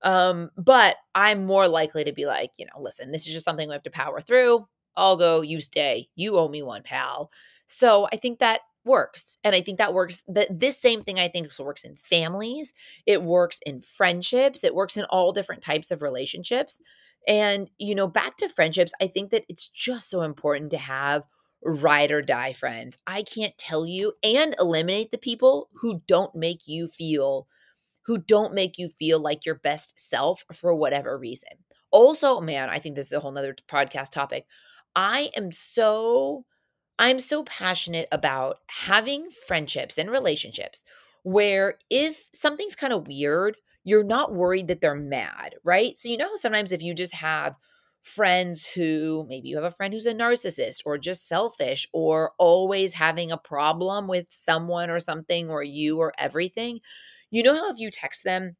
Um, 0.03 0.49
but 0.57 0.97
I'm 1.13 1.45
more 1.45 1.67
likely 1.67 2.03
to 2.03 2.13
be 2.13 2.25
like, 2.25 2.51
you 2.57 2.65
know, 2.65 2.81
listen, 2.81 3.11
this 3.11 3.27
is 3.27 3.33
just 3.33 3.45
something 3.45 3.67
we 3.67 3.73
have 3.73 3.83
to 3.83 3.91
power 3.91 4.19
through. 4.19 4.67
I'll 4.95 5.17
go, 5.17 5.41
you 5.41 5.61
stay. 5.61 6.09
You 6.15 6.37
owe 6.37 6.47
me 6.47 6.63
one, 6.63 6.83
pal. 6.83 7.31
So 7.67 8.07
I 8.11 8.17
think 8.17 8.39
that 8.39 8.61
works 8.83 9.37
and 9.43 9.55
i 9.55 9.61
think 9.61 9.77
that 9.77 9.93
works 9.93 10.23
that 10.27 10.47
this 10.59 10.79
same 10.79 11.03
thing 11.03 11.19
i 11.19 11.27
think 11.27 11.47
works 11.59 11.83
in 11.83 11.93
families 11.95 12.73
it 13.05 13.21
works 13.21 13.59
in 13.65 13.79
friendships 13.81 14.63
it 14.63 14.73
works 14.75 14.97
in 14.97 15.05
all 15.05 15.31
different 15.31 15.61
types 15.61 15.91
of 15.91 16.01
relationships 16.01 16.81
and 17.27 17.69
you 17.77 17.93
know 17.93 18.07
back 18.07 18.35
to 18.37 18.49
friendships 18.49 18.91
i 19.01 19.07
think 19.07 19.29
that 19.31 19.43
it's 19.49 19.67
just 19.67 20.09
so 20.09 20.21
important 20.21 20.71
to 20.71 20.77
have 20.77 21.23
ride 21.63 22.11
or 22.11 22.21
die 22.21 22.53
friends 22.53 22.97
i 23.05 23.21
can't 23.21 23.57
tell 23.57 23.85
you 23.85 24.13
and 24.23 24.55
eliminate 24.59 25.11
the 25.11 25.17
people 25.17 25.69
who 25.73 26.01
don't 26.07 26.33
make 26.35 26.67
you 26.67 26.87
feel 26.87 27.47
who 28.05 28.17
don't 28.17 28.53
make 28.53 28.77
you 28.77 28.89
feel 28.89 29.19
like 29.19 29.45
your 29.45 29.55
best 29.55 29.99
self 29.99 30.43
for 30.53 30.75
whatever 30.75 31.17
reason 31.17 31.49
Also, 31.91 32.39
man, 32.39 32.69
I 32.69 32.79
think 32.79 32.95
this 32.95 33.07
is 33.07 33.11
a 33.11 33.19
whole 33.19 33.33
nother 33.33 33.53
podcast 33.67 34.11
topic. 34.11 34.45
I 34.95 35.29
am 35.35 35.51
so 35.51 36.45
I'm 37.01 37.19
so 37.19 37.43
passionate 37.45 38.09
about 38.13 38.59
having 38.69 39.31
friendships 39.31 39.97
and 39.99 40.11
relationships 40.11 40.85
where 41.23 41.79
if 41.89 42.29
something's 42.33 42.75
kind 42.77 42.93
of 42.93 43.07
weird, 43.07 43.57
you're 43.83 44.03
not 44.05 44.33
worried 44.35 44.69
that 44.69 44.81
they're 44.81 44.95
mad, 44.95 45.55
right? 45.65 45.97
So, 45.97 46.09
you 46.09 46.17
know, 46.17 46.35
sometimes 46.35 46.71
if 46.71 46.83
you 46.83 46.95
just 46.95 47.15
have 47.15 47.57
friends 48.03 48.67
who 48.67 49.25
maybe 49.29 49.49
you 49.49 49.57
have 49.57 49.65
a 49.65 49.71
friend 49.71 49.93
who's 49.93 50.07
a 50.07 50.13
narcissist 50.13 50.81
or 50.85 50.97
just 50.97 51.27
selfish 51.27 51.87
or 51.93 52.33
always 52.39 52.93
having 52.93 53.31
a 53.31 53.37
problem 53.37 54.07
with 54.07 54.27
someone 54.31 54.89
or 54.91 54.99
something 55.01 55.49
or 55.51 55.63
you 55.63 55.99
or 55.99 56.13
everything, 56.19 56.81
you 57.31 57.43
know 57.43 57.55
how 57.55 57.71
if 57.71 57.79
you 57.79 57.91
text 57.91 58.23
them 58.23 58.57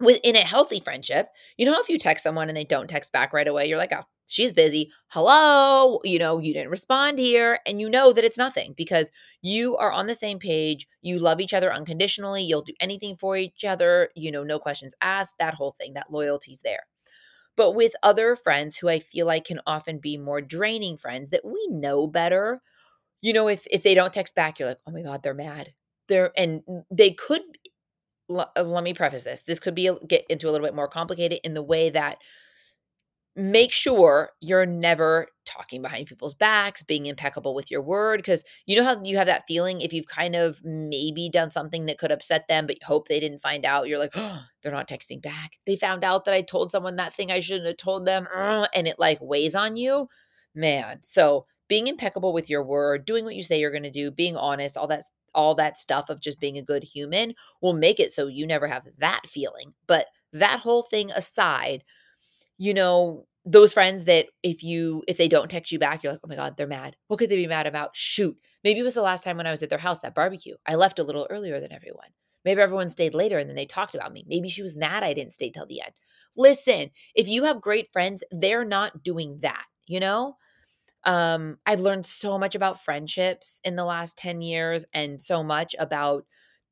within 0.00 0.36
a 0.36 0.40
healthy 0.40 0.80
friendship, 0.80 1.28
you 1.56 1.66
know, 1.66 1.78
if 1.80 1.88
you 1.88 1.98
text 1.98 2.22
someone 2.22 2.48
and 2.48 2.56
they 2.56 2.64
don't 2.64 2.88
text 2.88 3.12
back 3.12 3.32
right 3.32 3.48
away, 3.48 3.66
you're 3.66 3.78
like, 3.78 3.92
oh, 3.92 4.04
she's 4.28 4.52
busy. 4.52 4.90
Hello, 5.08 6.00
you 6.04 6.18
know, 6.18 6.38
you 6.38 6.52
didn't 6.52 6.70
respond 6.70 7.18
here. 7.18 7.60
And 7.66 7.80
you 7.80 7.88
know 7.88 8.12
that 8.12 8.24
it's 8.24 8.38
nothing 8.38 8.74
because 8.76 9.10
you 9.42 9.76
are 9.76 9.92
on 9.92 10.06
the 10.06 10.14
same 10.14 10.38
page. 10.38 10.86
You 11.02 11.18
love 11.18 11.40
each 11.40 11.54
other 11.54 11.72
unconditionally. 11.72 12.42
You'll 12.42 12.62
do 12.62 12.74
anything 12.80 13.14
for 13.14 13.36
each 13.36 13.64
other, 13.64 14.10
you 14.14 14.30
know, 14.30 14.44
no 14.44 14.58
questions 14.58 14.94
asked, 15.00 15.36
that 15.38 15.54
whole 15.54 15.74
thing, 15.78 15.94
that 15.94 16.10
loyalty's 16.10 16.62
there. 16.62 16.84
But 17.56 17.72
with 17.72 17.94
other 18.02 18.36
friends 18.36 18.76
who 18.76 18.88
I 18.88 18.98
feel 18.98 19.26
like 19.26 19.46
can 19.46 19.60
often 19.66 19.98
be 19.98 20.18
more 20.18 20.42
draining 20.42 20.96
friends 20.98 21.30
that 21.30 21.44
we 21.44 21.66
know 21.70 22.06
better, 22.06 22.60
you 23.22 23.32
know, 23.32 23.48
if 23.48 23.66
if 23.70 23.82
they 23.82 23.94
don't 23.94 24.12
text 24.12 24.34
back, 24.34 24.58
you're 24.58 24.68
like, 24.70 24.80
oh 24.86 24.92
my 24.92 25.02
God, 25.02 25.22
they're 25.22 25.34
mad. 25.34 25.74
They're 26.08 26.32
and 26.36 26.62
they 26.90 27.12
could 27.12 27.42
uh, 28.28 28.62
let 28.62 28.84
me 28.84 28.94
preface 28.94 29.24
this. 29.24 29.42
This 29.42 29.60
could 29.60 29.74
be 29.74 29.90
get 30.06 30.24
into 30.28 30.48
a 30.48 30.50
little 30.50 30.66
bit 30.66 30.74
more 30.74 30.88
complicated 30.88 31.40
in 31.44 31.54
the 31.54 31.62
way 31.62 31.90
that 31.90 32.18
make 33.38 33.70
sure 33.70 34.30
you're 34.40 34.64
never 34.64 35.28
talking 35.44 35.82
behind 35.82 36.06
people's 36.06 36.34
backs, 36.34 36.82
being 36.82 37.04
impeccable 37.04 37.54
with 37.54 37.70
your 37.70 37.82
word. 37.82 38.18
Because 38.18 38.42
you 38.64 38.76
know 38.76 38.84
how 38.84 39.00
you 39.04 39.18
have 39.18 39.26
that 39.26 39.44
feeling 39.46 39.80
if 39.80 39.92
you've 39.92 40.08
kind 40.08 40.34
of 40.34 40.64
maybe 40.64 41.28
done 41.28 41.50
something 41.50 41.86
that 41.86 41.98
could 41.98 42.10
upset 42.10 42.48
them, 42.48 42.66
but 42.66 42.82
hope 42.82 43.08
they 43.08 43.20
didn't 43.20 43.40
find 43.40 43.66
out. 43.66 43.88
You're 43.88 43.98
like, 43.98 44.12
oh, 44.14 44.42
they're 44.62 44.72
not 44.72 44.88
texting 44.88 45.20
back. 45.20 45.52
They 45.66 45.76
found 45.76 46.02
out 46.02 46.24
that 46.24 46.34
I 46.34 46.40
told 46.40 46.72
someone 46.72 46.96
that 46.96 47.12
thing 47.12 47.30
I 47.30 47.40
shouldn't 47.40 47.66
have 47.66 47.76
told 47.76 48.06
them. 48.06 48.26
And 48.74 48.88
it 48.88 48.98
like 48.98 49.18
weighs 49.20 49.54
on 49.54 49.76
you. 49.76 50.08
Man. 50.54 51.00
So 51.02 51.44
being 51.68 51.88
impeccable 51.88 52.32
with 52.32 52.48
your 52.48 52.64
word, 52.64 53.04
doing 53.04 53.24
what 53.24 53.34
you 53.34 53.42
say 53.42 53.60
you're 53.60 53.70
going 53.70 53.82
to 53.82 53.90
do, 53.90 54.10
being 54.10 54.36
honest, 54.36 54.76
all 54.76 54.86
that 54.86 55.02
all 55.36 55.54
that 55.56 55.78
stuff 55.78 56.10
of 56.10 56.20
just 56.20 56.40
being 56.40 56.58
a 56.58 56.62
good 56.62 56.82
human 56.84 57.34
will 57.62 57.74
make 57.74 58.00
it 58.00 58.10
so 58.12 58.26
you 58.26 58.46
never 58.46 58.66
have 58.66 58.88
that 58.98 59.22
feeling. 59.26 59.74
But 59.86 60.06
that 60.32 60.60
whole 60.60 60.82
thing 60.82 61.12
aside, 61.12 61.84
you 62.58 62.74
know, 62.74 63.26
those 63.44 63.72
friends 63.72 64.04
that 64.04 64.26
if 64.42 64.62
you 64.62 65.04
if 65.06 65.16
they 65.18 65.28
don't 65.28 65.50
text 65.50 65.70
you 65.70 65.78
back, 65.78 66.02
you're 66.02 66.14
like, 66.14 66.20
oh 66.24 66.28
my 66.28 66.34
God, 66.36 66.56
they're 66.56 66.66
mad. 66.66 66.96
What 67.06 67.18
could 67.18 67.30
they 67.30 67.36
be 67.36 67.46
mad 67.46 67.66
about? 67.66 67.94
Shoot. 67.94 68.36
Maybe 68.64 68.80
it 68.80 68.84
was 68.84 68.94
the 68.94 69.02
last 69.02 69.22
time 69.22 69.36
when 69.36 69.46
I 69.46 69.52
was 69.52 69.62
at 69.62 69.70
their 69.70 69.78
house, 69.78 70.00
that 70.00 70.14
barbecue. 70.14 70.56
I 70.66 70.74
left 70.74 70.98
a 70.98 71.04
little 71.04 71.26
earlier 71.30 71.60
than 71.60 71.72
everyone. 71.72 72.08
Maybe 72.44 72.60
everyone 72.60 72.90
stayed 72.90 73.14
later 73.14 73.38
and 73.38 73.48
then 73.48 73.56
they 73.56 73.66
talked 73.66 73.94
about 73.94 74.12
me. 74.12 74.24
Maybe 74.28 74.48
she 74.48 74.62
was 74.62 74.76
mad 74.76 75.02
I 75.04 75.14
didn't 75.14 75.34
stay 75.34 75.50
till 75.50 75.66
the 75.66 75.80
end. 75.80 75.92
Listen, 76.36 76.90
if 77.14 77.28
you 77.28 77.44
have 77.44 77.60
great 77.60 77.88
friends, 77.92 78.22
they're 78.30 78.64
not 78.64 79.02
doing 79.02 79.38
that, 79.40 79.64
you 79.86 80.00
know? 80.00 80.36
Um, 81.06 81.58
I've 81.66 81.80
learned 81.80 82.06
so 82.06 82.38
much 82.38 82.54
about 82.54 82.82
friendships 82.82 83.60
in 83.64 83.76
the 83.76 83.84
last 83.84 84.18
10 84.18 84.40
years 84.42 84.84
and 84.92 85.22
so 85.22 85.42
much 85.44 85.74
about 85.78 86.26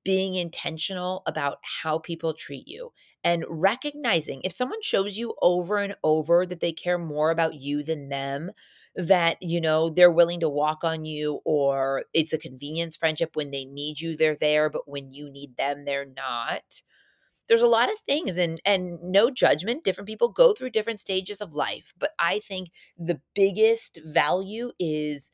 being 0.04 0.34
intentional 0.34 1.22
about 1.26 1.58
how 1.82 1.98
people 1.98 2.34
treat 2.34 2.68
you 2.68 2.92
and 3.22 3.44
recognizing 3.48 4.42
if 4.44 4.52
someone 4.52 4.82
shows 4.82 5.16
you 5.16 5.34
over 5.40 5.78
and 5.78 5.96
over 6.04 6.44
that 6.44 6.60
they 6.60 6.72
care 6.72 6.98
more 6.98 7.30
about 7.30 7.54
you 7.54 7.82
than 7.82 8.10
them 8.10 8.50
that 8.96 9.38
you 9.40 9.60
know 9.60 9.88
they're 9.88 10.10
willing 10.12 10.40
to 10.40 10.48
walk 10.48 10.84
on 10.84 11.04
you 11.06 11.40
or 11.44 12.04
it's 12.12 12.32
a 12.34 12.38
convenience 12.38 12.96
friendship 12.96 13.34
when 13.34 13.50
they 13.50 13.64
need 13.64 13.98
you 14.00 14.16
they're 14.16 14.36
there 14.36 14.68
but 14.68 14.86
when 14.88 15.10
you 15.10 15.30
need 15.30 15.56
them 15.56 15.84
they're 15.86 16.04
not 16.06 16.82
there's 17.48 17.62
a 17.62 17.66
lot 17.66 17.92
of 17.92 17.98
things 18.00 18.36
and 18.36 18.60
and 18.64 19.00
no 19.02 19.30
judgment 19.30 19.84
different 19.84 20.08
people 20.08 20.28
go 20.28 20.52
through 20.52 20.70
different 20.70 21.00
stages 21.00 21.40
of 21.40 21.54
life 21.54 21.92
but 21.98 22.10
i 22.18 22.38
think 22.38 22.70
the 22.98 23.20
biggest 23.34 23.98
value 24.04 24.70
is 24.78 25.30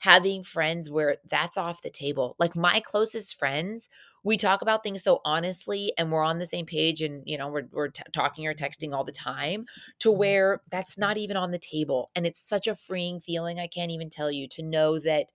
having 0.00 0.42
friends 0.42 0.90
where 0.90 1.16
that's 1.28 1.58
off 1.58 1.82
the 1.82 1.90
table 1.90 2.36
like 2.38 2.54
my 2.54 2.80
closest 2.80 3.36
friends 3.36 3.88
we 4.24 4.36
talk 4.36 4.62
about 4.62 4.82
things 4.82 5.02
so 5.02 5.20
honestly 5.24 5.92
and 5.96 6.10
we're 6.12 6.24
on 6.24 6.38
the 6.38 6.46
same 6.46 6.66
page 6.66 7.02
and 7.02 7.22
you 7.26 7.36
know 7.36 7.48
we're, 7.48 7.66
we're 7.72 7.88
t- 7.88 8.02
talking 8.12 8.46
or 8.46 8.54
texting 8.54 8.94
all 8.94 9.04
the 9.04 9.12
time 9.12 9.64
to 9.98 10.08
mm-hmm. 10.08 10.18
where 10.18 10.62
that's 10.70 10.98
not 10.98 11.16
even 11.16 11.36
on 11.36 11.50
the 11.50 11.58
table 11.58 12.10
and 12.14 12.26
it's 12.26 12.40
such 12.40 12.66
a 12.66 12.74
freeing 12.74 13.20
feeling 13.20 13.58
i 13.58 13.66
can't 13.66 13.90
even 13.90 14.08
tell 14.08 14.30
you 14.30 14.46
to 14.46 14.62
know 14.62 14.98
that 14.98 15.32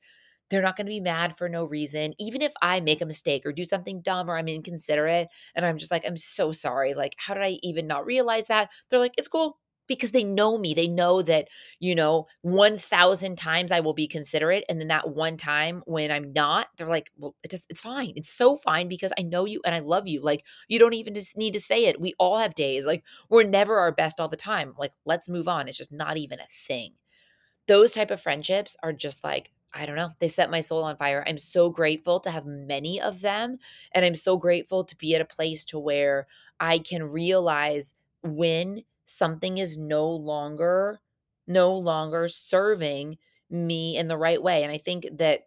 they're 0.49 0.62
not 0.62 0.75
going 0.75 0.86
to 0.86 0.91
be 0.91 0.99
mad 0.99 1.36
for 1.36 1.49
no 1.49 1.65
reason 1.65 2.13
even 2.19 2.41
if 2.41 2.53
i 2.62 2.79
make 2.79 3.01
a 3.01 3.06
mistake 3.06 3.45
or 3.45 3.51
do 3.51 3.65
something 3.65 4.01
dumb 4.01 4.29
or 4.29 4.38
i'm 4.38 4.47
inconsiderate 4.47 5.27
and 5.56 5.65
i'm 5.65 5.77
just 5.77 5.91
like 5.91 6.03
i'm 6.06 6.17
so 6.17 6.51
sorry 6.51 6.93
like 6.93 7.13
how 7.17 7.34
did 7.34 7.43
i 7.43 7.58
even 7.62 7.88
not 7.88 8.06
realize 8.06 8.47
that 8.47 8.69
they're 8.89 8.99
like 8.99 9.13
it's 9.17 9.27
cool 9.27 9.58
because 9.88 10.12
they 10.12 10.23
know 10.23 10.58
me. 10.58 10.73
They 10.73 10.88
know 10.88 11.21
that, 11.23 11.47
you 11.79 11.95
know, 11.95 12.27
1000 12.41 13.36
times 13.36 13.71
I 13.71 13.79
will 13.79 13.93
be 13.93 14.08
considerate. 14.08 14.63
And 14.69 14.79
then 14.79 14.88
that 14.88 15.10
one 15.10 15.38
time 15.38 15.84
when 15.86 16.12
I'm 16.12 16.32
not, 16.34 16.67
they're 16.77 16.88
like, 16.88 17.12
well, 17.17 17.36
it 17.43 17.51
just, 17.51 17.67
it's 17.69 17.82
fine. 17.82 18.13
It's 18.15 18.29
so 18.29 18.56
fine 18.56 18.88
because 18.88 19.12
I 19.17 19.23
know 19.23 19.45
you 19.45 19.62
and 19.65 19.75
I 19.75 19.79
love 19.79 20.08
you. 20.08 20.21
Like, 20.21 20.45
you 20.67 20.79
don't 20.79 20.93
even 20.93 21.13
just 21.13 21.38
need 21.38 21.53
to 21.53 21.60
say 21.60 21.86
it. 21.86 21.99
We 21.99 22.13
all 22.17 22.38
have 22.38 22.56
days. 22.56 22.86
Like, 22.86 23.03
we're 23.29 23.43
never 23.43 23.77
our 23.79 23.91
best 23.91 24.19
all 24.19 24.27
the 24.27 24.36
time. 24.36 24.73
Like, 24.77 24.93
let's 25.06 25.29
move 25.29 25.47
on. 25.47 25.67
It's 25.67 25.77
just 25.77 25.91
not 25.91 26.17
even 26.17 26.39
a 26.39 26.47
thing. 26.67 26.93
Those 27.67 27.93
type 27.93 28.12
of 28.12 28.21
friendships 28.21 28.75
are 28.84 28.93
just 28.93 29.23
like, 29.23 29.51
I 29.73 29.86
don't 29.86 29.95
know. 29.95 30.09
They 30.19 30.27
set 30.27 30.51
my 30.51 30.62
soul 30.62 30.83
on 30.83 30.97
fire. 30.97 31.23
I'm 31.27 31.38
so 31.38 31.69
grateful 31.69 32.19
to 32.21 32.31
have 32.31 32.45
many 32.45 33.01
of 33.01 33.21
them. 33.21 33.57
And 33.93 34.05
I'm 34.05 34.15
so 34.15 34.38
grateful 34.38 34.83
to 34.83 34.97
be 34.97 35.15
at 35.15 35.21
a 35.21 35.25
place 35.25 35.65
to 35.65 35.79
where 35.79 36.27
I 36.59 36.79
can 36.79 37.05
realize 37.05 37.95
when 38.21 38.83
something 39.05 39.57
is 39.57 39.77
no 39.77 40.09
longer 40.09 40.99
no 41.45 41.75
longer 41.75 42.29
serving 42.29 43.17
me 43.49 43.97
in 43.97 44.07
the 44.07 44.17
right 44.17 44.41
way 44.41 44.63
and 44.63 44.71
i 44.71 44.77
think 44.77 45.05
that 45.12 45.41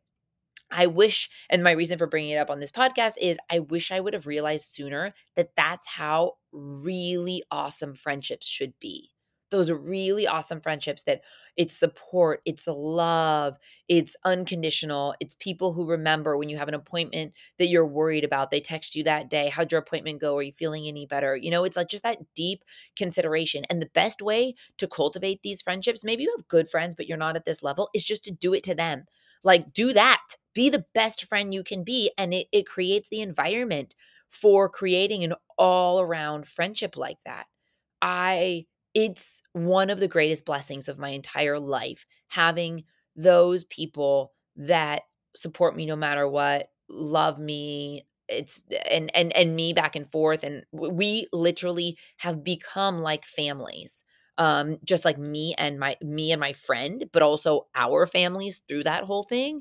I 0.70 0.86
wish, 0.86 1.30
and 1.48 1.62
my 1.62 1.72
reason 1.72 1.98
for 1.98 2.06
bringing 2.06 2.30
it 2.30 2.38
up 2.38 2.50
on 2.50 2.60
this 2.60 2.72
podcast 2.72 3.14
is 3.20 3.38
I 3.50 3.60
wish 3.60 3.92
I 3.92 4.00
would 4.00 4.14
have 4.14 4.26
realized 4.26 4.74
sooner 4.74 5.14
that 5.36 5.54
that's 5.56 5.86
how 5.86 6.34
really 6.52 7.42
awesome 7.50 7.94
friendships 7.94 8.46
should 8.46 8.74
be 8.80 9.10
those 9.50 9.70
are 9.70 9.76
really 9.76 10.26
awesome 10.26 10.60
friendships 10.60 11.02
that 11.02 11.22
it's 11.56 11.74
support, 11.76 12.40
it's 12.44 12.66
love, 12.66 13.56
it's 13.88 14.16
unconditional. 14.24 15.14
It's 15.20 15.36
people 15.36 15.72
who 15.72 15.86
remember 15.86 16.36
when 16.36 16.48
you 16.48 16.56
have 16.56 16.68
an 16.68 16.74
appointment 16.74 17.32
that 17.58 17.68
you're 17.68 17.86
worried 17.86 18.24
about. 18.24 18.50
They 18.50 18.60
text 18.60 18.96
you 18.96 19.04
that 19.04 19.30
day, 19.30 19.48
how'd 19.48 19.72
your 19.72 19.80
appointment 19.80 20.20
go? 20.20 20.36
Are 20.36 20.42
you 20.42 20.52
feeling 20.52 20.86
any 20.86 21.06
better? 21.06 21.36
You 21.36 21.50
know, 21.50 21.64
it's 21.64 21.76
like 21.76 21.88
just 21.88 22.02
that 22.02 22.18
deep 22.34 22.64
consideration. 22.96 23.64
And 23.70 23.80
the 23.80 23.90
best 23.94 24.20
way 24.20 24.54
to 24.78 24.88
cultivate 24.88 25.42
these 25.42 25.62
friendships, 25.62 26.04
maybe 26.04 26.24
you 26.24 26.34
have 26.36 26.48
good 26.48 26.68
friends, 26.68 26.94
but 26.94 27.06
you're 27.06 27.16
not 27.16 27.36
at 27.36 27.44
this 27.44 27.62
level, 27.62 27.88
is 27.94 28.04
just 28.04 28.24
to 28.24 28.32
do 28.32 28.52
it 28.52 28.62
to 28.64 28.74
them. 28.74 29.04
Like, 29.44 29.72
do 29.72 29.92
that. 29.92 30.22
Be 30.54 30.70
the 30.70 30.86
best 30.94 31.24
friend 31.26 31.54
you 31.54 31.62
can 31.62 31.84
be. 31.84 32.10
And 32.18 32.34
it, 32.34 32.48
it 32.52 32.66
creates 32.66 33.08
the 33.08 33.20
environment 33.20 33.94
for 34.28 34.68
creating 34.68 35.24
an 35.24 35.34
all 35.56 36.00
around 36.00 36.46
friendship 36.48 36.96
like 36.96 37.18
that. 37.24 37.46
I 38.02 38.66
it's 38.96 39.42
one 39.52 39.90
of 39.90 40.00
the 40.00 40.08
greatest 40.08 40.46
blessings 40.46 40.88
of 40.88 40.98
my 40.98 41.10
entire 41.10 41.60
life 41.60 42.06
having 42.28 42.82
those 43.14 43.62
people 43.64 44.32
that 44.56 45.02
support 45.36 45.76
me 45.76 45.84
no 45.84 45.94
matter 45.96 46.26
what 46.26 46.70
love 46.88 47.38
me 47.38 48.06
it's 48.28 48.62
and 48.90 49.14
and 49.14 49.36
and 49.36 49.54
me 49.54 49.74
back 49.74 49.94
and 49.96 50.10
forth 50.10 50.42
and 50.42 50.64
we 50.72 51.26
literally 51.30 51.98
have 52.16 52.42
become 52.42 52.98
like 52.98 53.26
families 53.26 54.02
um 54.38 54.78
just 54.82 55.04
like 55.04 55.18
me 55.18 55.54
and 55.58 55.78
my 55.78 55.94
me 56.00 56.32
and 56.32 56.40
my 56.40 56.54
friend 56.54 57.04
but 57.12 57.22
also 57.22 57.66
our 57.74 58.06
families 58.06 58.62
through 58.66 58.82
that 58.82 59.04
whole 59.04 59.22
thing 59.24 59.60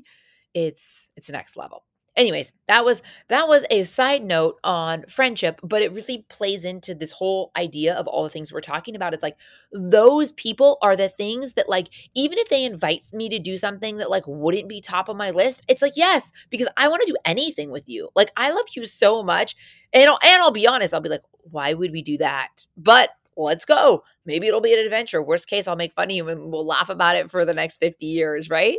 it's 0.54 1.10
it's 1.14 1.28
next 1.30 1.58
level 1.58 1.84
anyways 2.16 2.52
that 2.68 2.84
was 2.84 3.02
that 3.28 3.46
was 3.48 3.64
a 3.70 3.82
side 3.84 4.24
note 4.24 4.58
on 4.64 5.04
friendship 5.08 5.60
but 5.62 5.82
it 5.82 5.92
really 5.92 6.24
plays 6.28 6.64
into 6.64 6.94
this 6.94 7.10
whole 7.10 7.50
idea 7.56 7.94
of 7.94 8.06
all 8.06 8.22
the 8.24 8.30
things 8.30 8.52
we're 8.52 8.60
talking 8.60 8.96
about. 8.96 9.12
It's 9.14 9.22
like 9.22 9.36
those 9.72 10.32
people 10.32 10.78
are 10.82 10.96
the 10.96 11.08
things 11.08 11.54
that 11.54 11.68
like 11.68 11.88
even 12.14 12.38
if 12.38 12.48
they 12.48 12.64
invite 12.64 13.04
me 13.12 13.28
to 13.28 13.38
do 13.38 13.56
something 13.56 13.96
that 13.98 14.10
like 14.10 14.24
wouldn't 14.26 14.68
be 14.68 14.80
top 14.80 15.08
of 15.08 15.16
my 15.16 15.30
list 15.30 15.64
it's 15.68 15.82
like 15.82 15.92
yes 15.96 16.32
because 16.50 16.68
i 16.76 16.88
want 16.88 17.00
to 17.02 17.12
do 17.12 17.16
anything 17.24 17.70
with 17.70 17.88
you. 17.88 18.08
Like 18.14 18.30
i 18.36 18.50
love 18.50 18.66
you 18.74 18.86
so 18.86 19.22
much 19.22 19.56
and 19.92 20.08
I'll, 20.08 20.18
and 20.24 20.42
I'll 20.42 20.50
be 20.50 20.66
honest 20.66 20.94
i'll 20.94 21.00
be 21.00 21.08
like 21.08 21.22
why 21.50 21.74
would 21.74 21.92
we 21.92 22.02
do 22.02 22.18
that? 22.18 22.66
But 22.76 23.10
let's 23.36 23.64
go. 23.64 24.02
Maybe 24.24 24.48
it'll 24.48 24.60
be 24.60 24.72
an 24.72 24.80
adventure. 24.84 25.22
Worst 25.22 25.48
case 25.48 25.68
i'll 25.68 25.76
make 25.76 25.92
fun 25.94 26.10
of 26.10 26.16
you 26.16 26.28
and 26.28 26.50
we'll 26.50 26.66
laugh 26.66 26.88
about 26.88 27.16
it 27.16 27.30
for 27.30 27.44
the 27.44 27.54
next 27.54 27.78
50 27.78 28.06
years 28.06 28.50
right? 28.50 28.78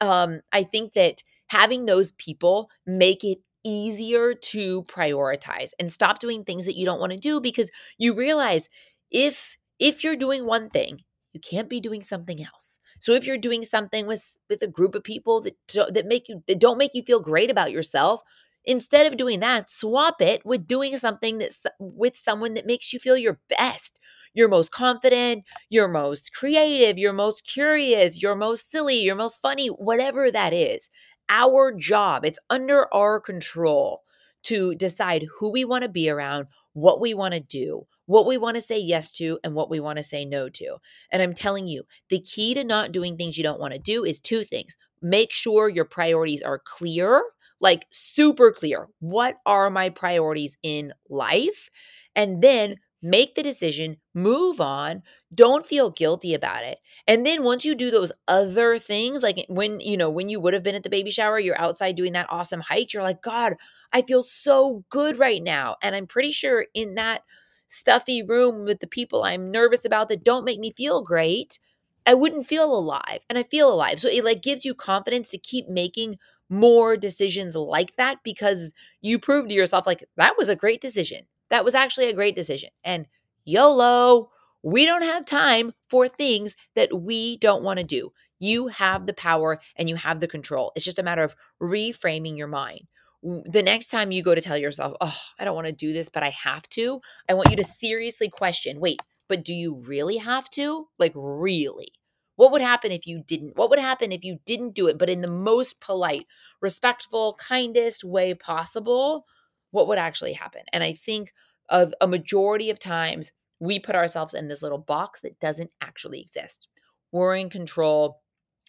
Um 0.00 0.40
i 0.52 0.62
think 0.62 0.94
that 0.94 1.22
having 1.48 1.86
those 1.86 2.12
people 2.12 2.70
make 2.86 3.24
it 3.24 3.38
easier 3.64 4.34
to 4.34 4.84
prioritize 4.84 5.70
and 5.78 5.92
stop 5.92 6.20
doing 6.20 6.44
things 6.44 6.64
that 6.66 6.76
you 6.76 6.86
don't 6.86 7.00
want 7.00 7.12
to 7.12 7.18
do 7.18 7.40
because 7.40 7.70
you 7.98 8.14
realize 8.14 8.68
if 9.10 9.56
if 9.78 10.02
you're 10.02 10.16
doing 10.16 10.44
one 10.44 10.68
thing, 10.70 11.02
you 11.32 11.40
can't 11.40 11.68
be 11.68 11.80
doing 11.80 12.02
something 12.02 12.42
else. 12.42 12.78
So 13.00 13.12
if 13.12 13.26
you're 13.26 13.38
doing 13.38 13.64
something 13.64 14.06
with 14.06 14.36
with 14.48 14.62
a 14.62 14.66
group 14.66 14.94
of 14.94 15.04
people 15.04 15.40
that 15.42 15.56
that 15.92 16.06
make 16.06 16.28
you 16.28 16.42
that 16.46 16.60
don't 16.60 16.78
make 16.78 16.94
you 16.94 17.02
feel 17.02 17.20
great 17.20 17.50
about 17.50 17.72
yourself, 17.72 18.22
instead 18.64 19.06
of 19.10 19.16
doing 19.16 19.40
that, 19.40 19.70
swap 19.70 20.20
it 20.20 20.44
with 20.44 20.66
doing 20.66 20.96
something 20.96 21.38
that's 21.38 21.66
with 21.78 22.16
someone 22.16 22.54
that 22.54 22.66
makes 22.66 22.92
you 22.92 22.98
feel 22.98 23.16
your 23.16 23.38
best. 23.48 23.98
You're 24.34 24.48
most 24.48 24.70
confident, 24.70 25.44
you're 25.70 25.88
most 25.88 26.34
creative, 26.34 26.98
you're 26.98 27.12
most 27.12 27.46
curious, 27.46 28.22
you're 28.22 28.36
most 28.36 28.70
silly, 28.70 28.96
you're 29.00 29.14
most 29.16 29.40
funny, 29.40 29.68
whatever 29.68 30.30
that 30.30 30.52
is. 30.52 30.90
Our 31.28 31.72
job, 31.72 32.24
it's 32.24 32.38
under 32.50 32.92
our 32.94 33.20
control 33.20 34.02
to 34.44 34.74
decide 34.74 35.26
who 35.38 35.50
we 35.50 35.64
want 35.64 35.82
to 35.82 35.88
be 35.88 36.08
around, 36.08 36.46
what 36.72 37.00
we 37.00 37.12
want 37.12 37.34
to 37.34 37.40
do, 37.40 37.86
what 38.06 38.26
we 38.26 38.38
want 38.38 38.54
to 38.54 38.60
say 38.60 38.78
yes 38.78 39.10
to, 39.12 39.38
and 39.44 39.54
what 39.54 39.68
we 39.68 39.80
want 39.80 39.98
to 39.98 40.02
say 40.02 40.24
no 40.24 40.48
to. 40.48 40.76
And 41.10 41.20
I'm 41.20 41.34
telling 41.34 41.66
you, 41.66 41.82
the 42.08 42.20
key 42.20 42.54
to 42.54 42.64
not 42.64 42.92
doing 42.92 43.16
things 43.16 43.36
you 43.36 43.42
don't 43.44 43.60
want 43.60 43.74
to 43.74 43.78
do 43.78 44.04
is 44.04 44.20
two 44.20 44.44
things. 44.44 44.76
Make 45.02 45.32
sure 45.32 45.68
your 45.68 45.84
priorities 45.84 46.42
are 46.42 46.60
clear, 46.64 47.22
like 47.60 47.86
super 47.90 48.52
clear. 48.52 48.88
What 49.00 49.36
are 49.44 49.70
my 49.70 49.90
priorities 49.90 50.56
in 50.62 50.92
life? 51.08 51.68
And 52.14 52.42
then 52.42 52.76
make 53.02 53.34
the 53.34 53.42
decision, 53.42 53.96
move 54.14 54.60
on, 54.60 55.02
don't 55.34 55.66
feel 55.66 55.90
guilty 55.90 56.34
about 56.34 56.64
it. 56.64 56.78
And 57.06 57.24
then 57.24 57.44
once 57.44 57.64
you 57.64 57.74
do 57.74 57.90
those 57.90 58.12
other 58.26 58.78
things, 58.78 59.22
like 59.22 59.44
when, 59.48 59.80
you 59.80 59.96
know, 59.96 60.10
when 60.10 60.28
you 60.28 60.40
would 60.40 60.54
have 60.54 60.62
been 60.62 60.74
at 60.74 60.82
the 60.82 60.90
baby 60.90 61.10
shower, 61.10 61.38
you're 61.38 61.60
outside 61.60 61.96
doing 61.96 62.12
that 62.14 62.26
awesome 62.30 62.60
hike, 62.60 62.92
you're 62.92 63.02
like, 63.02 63.22
God, 63.22 63.54
I 63.92 64.02
feel 64.02 64.22
so 64.22 64.84
good 64.90 65.18
right 65.18 65.42
now. 65.42 65.76
And 65.82 65.94
I'm 65.94 66.06
pretty 66.06 66.32
sure 66.32 66.66
in 66.74 66.94
that 66.96 67.22
stuffy 67.68 68.22
room 68.22 68.64
with 68.64 68.80
the 68.80 68.86
people 68.86 69.22
I'm 69.24 69.50
nervous 69.50 69.84
about 69.84 70.08
that 70.08 70.24
don't 70.24 70.44
make 70.44 70.58
me 70.58 70.70
feel 70.72 71.02
great, 71.02 71.58
I 72.06 72.14
wouldn't 72.14 72.46
feel 72.46 72.74
alive. 72.74 73.20
And 73.28 73.38
I 73.38 73.42
feel 73.42 73.72
alive. 73.72 74.00
So 74.00 74.08
it 74.08 74.24
like 74.24 74.42
gives 74.42 74.64
you 74.64 74.74
confidence 74.74 75.28
to 75.30 75.38
keep 75.38 75.68
making 75.68 76.18
more 76.48 76.96
decisions 76.96 77.54
like 77.54 77.94
that 77.96 78.18
because 78.24 78.72
you 79.02 79.18
prove 79.18 79.48
to 79.48 79.54
yourself 79.54 79.86
like 79.86 80.04
that 80.16 80.38
was 80.38 80.48
a 80.48 80.56
great 80.56 80.80
decision. 80.80 81.26
That 81.50 81.64
was 81.64 81.74
actually 81.74 82.08
a 82.08 82.14
great 82.14 82.34
decision. 82.34 82.70
And 82.84 83.06
YOLO, 83.44 84.30
we 84.62 84.84
don't 84.84 85.02
have 85.02 85.24
time 85.24 85.72
for 85.88 86.08
things 86.08 86.56
that 86.74 87.00
we 87.00 87.36
don't 87.38 87.62
want 87.62 87.78
to 87.78 87.84
do. 87.84 88.12
You 88.38 88.68
have 88.68 89.06
the 89.06 89.14
power 89.14 89.60
and 89.76 89.88
you 89.88 89.96
have 89.96 90.20
the 90.20 90.28
control. 90.28 90.72
It's 90.76 90.84
just 90.84 90.98
a 90.98 91.02
matter 91.02 91.22
of 91.22 91.34
reframing 91.60 92.36
your 92.36 92.48
mind. 92.48 92.82
The 93.22 93.62
next 93.62 93.88
time 93.88 94.12
you 94.12 94.22
go 94.22 94.34
to 94.34 94.40
tell 94.40 94.56
yourself, 94.56 94.94
oh, 95.00 95.18
I 95.38 95.44
don't 95.44 95.56
want 95.56 95.66
to 95.66 95.72
do 95.72 95.92
this, 95.92 96.08
but 96.08 96.22
I 96.22 96.30
have 96.30 96.68
to, 96.70 97.00
I 97.28 97.34
want 97.34 97.50
you 97.50 97.56
to 97.56 97.64
seriously 97.64 98.28
question 98.28 98.78
wait, 98.78 99.00
but 99.28 99.44
do 99.44 99.52
you 99.52 99.74
really 99.74 100.18
have 100.18 100.48
to? 100.50 100.86
Like, 100.98 101.12
really? 101.16 101.88
What 102.36 102.52
would 102.52 102.62
happen 102.62 102.92
if 102.92 103.06
you 103.06 103.20
didn't? 103.26 103.56
What 103.56 103.70
would 103.70 103.80
happen 103.80 104.12
if 104.12 104.22
you 104.22 104.38
didn't 104.46 104.74
do 104.74 104.86
it, 104.86 104.98
but 104.98 105.10
in 105.10 105.20
the 105.20 105.30
most 105.30 105.80
polite, 105.80 106.26
respectful, 106.60 107.36
kindest 107.40 108.04
way 108.04 108.34
possible? 108.34 109.24
What 109.70 109.88
would 109.88 109.98
actually 109.98 110.32
happen? 110.32 110.62
And 110.72 110.82
I 110.82 110.92
think 110.92 111.32
of 111.68 111.92
a 112.00 112.06
majority 112.06 112.70
of 112.70 112.78
times 112.78 113.32
we 113.60 113.78
put 113.78 113.96
ourselves 113.96 114.34
in 114.34 114.48
this 114.48 114.62
little 114.62 114.78
box 114.78 115.20
that 115.20 115.40
doesn't 115.40 115.70
actually 115.80 116.20
exist. 116.20 116.68
We're 117.12 117.34
in 117.34 117.50
control. 117.50 118.20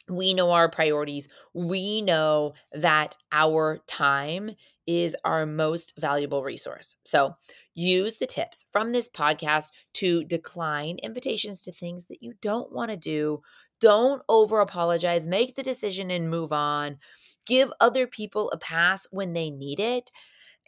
We 0.09 0.33
know 0.33 0.51
our 0.51 0.69
priorities. 0.69 1.27
We 1.53 2.01
know 2.01 2.53
that 2.71 3.15
our 3.31 3.79
time 3.87 4.51
is 4.87 5.15
our 5.23 5.45
most 5.45 5.93
valuable 5.99 6.43
resource. 6.43 6.95
So 7.05 7.35
use 7.75 8.17
the 8.17 8.25
tips 8.25 8.65
from 8.71 8.91
this 8.91 9.07
podcast 9.07 9.67
to 9.93 10.23
decline 10.23 10.97
invitations 11.03 11.61
to 11.61 11.71
things 11.71 12.07
that 12.07 12.23
you 12.23 12.33
don't 12.41 12.71
want 12.71 12.89
to 12.89 12.97
do. 12.97 13.41
Don't 13.79 14.23
over 14.27 14.59
apologize. 14.59 15.27
Make 15.27 15.55
the 15.55 15.63
decision 15.63 16.09
and 16.09 16.29
move 16.29 16.51
on. 16.51 16.97
Give 17.45 17.71
other 17.79 18.07
people 18.07 18.49
a 18.51 18.57
pass 18.57 19.07
when 19.11 19.33
they 19.33 19.51
need 19.51 19.79
it. 19.79 20.11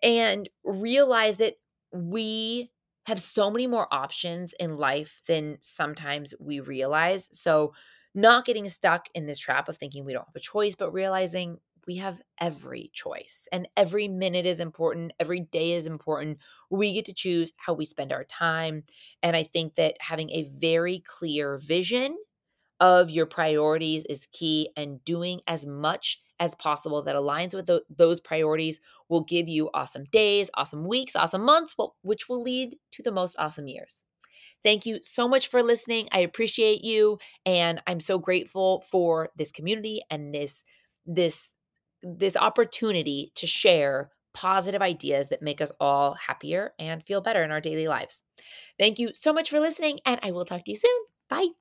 And 0.03 0.49
realize 0.63 1.37
that 1.37 1.55
we 1.93 2.71
have 3.05 3.19
so 3.19 3.49
many 3.51 3.67
more 3.67 3.87
options 3.93 4.53
in 4.59 4.75
life 4.75 5.21
than 5.27 5.57
sometimes 5.61 6.33
we 6.39 6.59
realize. 6.59 7.29
So, 7.31 7.73
not 8.13 8.45
getting 8.45 8.67
stuck 8.67 9.07
in 9.15 9.25
this 9.25 9.39
trap 9.39 9.69
of 9.69 9.77
thinking 9.77 10.03
we 10.03 10.11
don't 10.13 10.25
have 10.27 10.35
a 10.35 10.39
choice, 10.39 10.75
but 10.75 10.91
realizing 10.91 11.57
we 11.87 11.95
have 11.95 12.21
every 12.39 12.91
choice 12.93 13.47
and 13.53 13.67
every 13.77 14.07
minute 14.07 14.45
is 14.45 14.59
important. 14.59 15.13
Every 15.19 15.39
day 15.39 15.71
is 15.71 15.87
important. 15.87 16.39
We 16.69 16.93
get 16.93 17.05
to 17.05 17.13
choose 17.13 17.53
how 17.57 17.73
we 17.73 17.85
spend 17.85 18.11
our 18.11 18.25
time. 18.25 18.83
And 19.23 19.35
I 19.35 19.43
think 19.43 19.75
that 19.75 19.95
having 20.01 20.29
a 20.31 20.43
very 20.43 20.99
clear 20.99 21.57
vision 21.57 22.17
of 22.79 23.09
your 23.11 23.25
priorities 23.27 24.03
is 24.05 24.27
key 24.31 24.69
and 24.75 25.03
doing 25.05 25.41
as 25.47 25.65
much 25.65 26.21
as 26.41 26.55
possible 26.55 27.03
that 27.03 27.15
aligns 27.15 27.53
with 27.53 27.69
those 27.95 28.19
priorities 28.19 28.81
will 29.07 29.21
give 29.21 29.47
you 29.47 29.69
awesome 29.73 30.03
days, 30.05 30.49
awesome 30.55 30.85
weeks, 30.85 31.15
awesome 31.15 31.43
months, 31.43 31.75
which 32.01 32.27
will 32.27 32.41
lead 32.41 32.75
to 32.93 33.03
the 33.03 33.11
most 33.13 33.37
awesome 33.39 33.69
years. 33.69 34.03
Thank 34.63 34.85
you 34.85 34.99
so 35.01 35.27
much 35.27 35.47
for 35.47 35.63
listening. 35.63 36.07
I 36.11 36.19
appreciate 36.19 36.83
you 36.83 37.19
and 37.45 37.81
I'm 37.87 37.99
so 37.99 38.19
grateful 38.19 38.83
for 38.91 39.29
this 39.35 39.51
community 39.51 40.01
and 40.09 40.33
this 40.33 40.63
this 41.05 41.55
this 42.03 42.37
opportunity 42.37 43.31
to 43.35 43.47
share 43.47 44.11
positive 44.33 44.81
ideas 44.81 45.29
that 45.29 45.41
make 45.41 45.61
us 45.61 45.71
all 45.79 46.15
happier 46.15 46.73
and 46.79 47.03
feel 47.05 47.21
better 47.21 47.43
in 47.43 47.51
our 47.51 47.61
daily 47.61 47.87
lives. 47.87 48.23
Thank 48.79 48.99
you 48.99 49.11
so 49.13 49.33
much 49.33 49.49
for 49.49 49.59
listening 49.59 49.99
and 50.05 50.19
I 50.23 50.31
will 50.31 50.45
talk 50.45 50.65
to 50.65 50.71
you 50.71 50.77
soon. 50.77 51.01
Bye. 51.29 51.60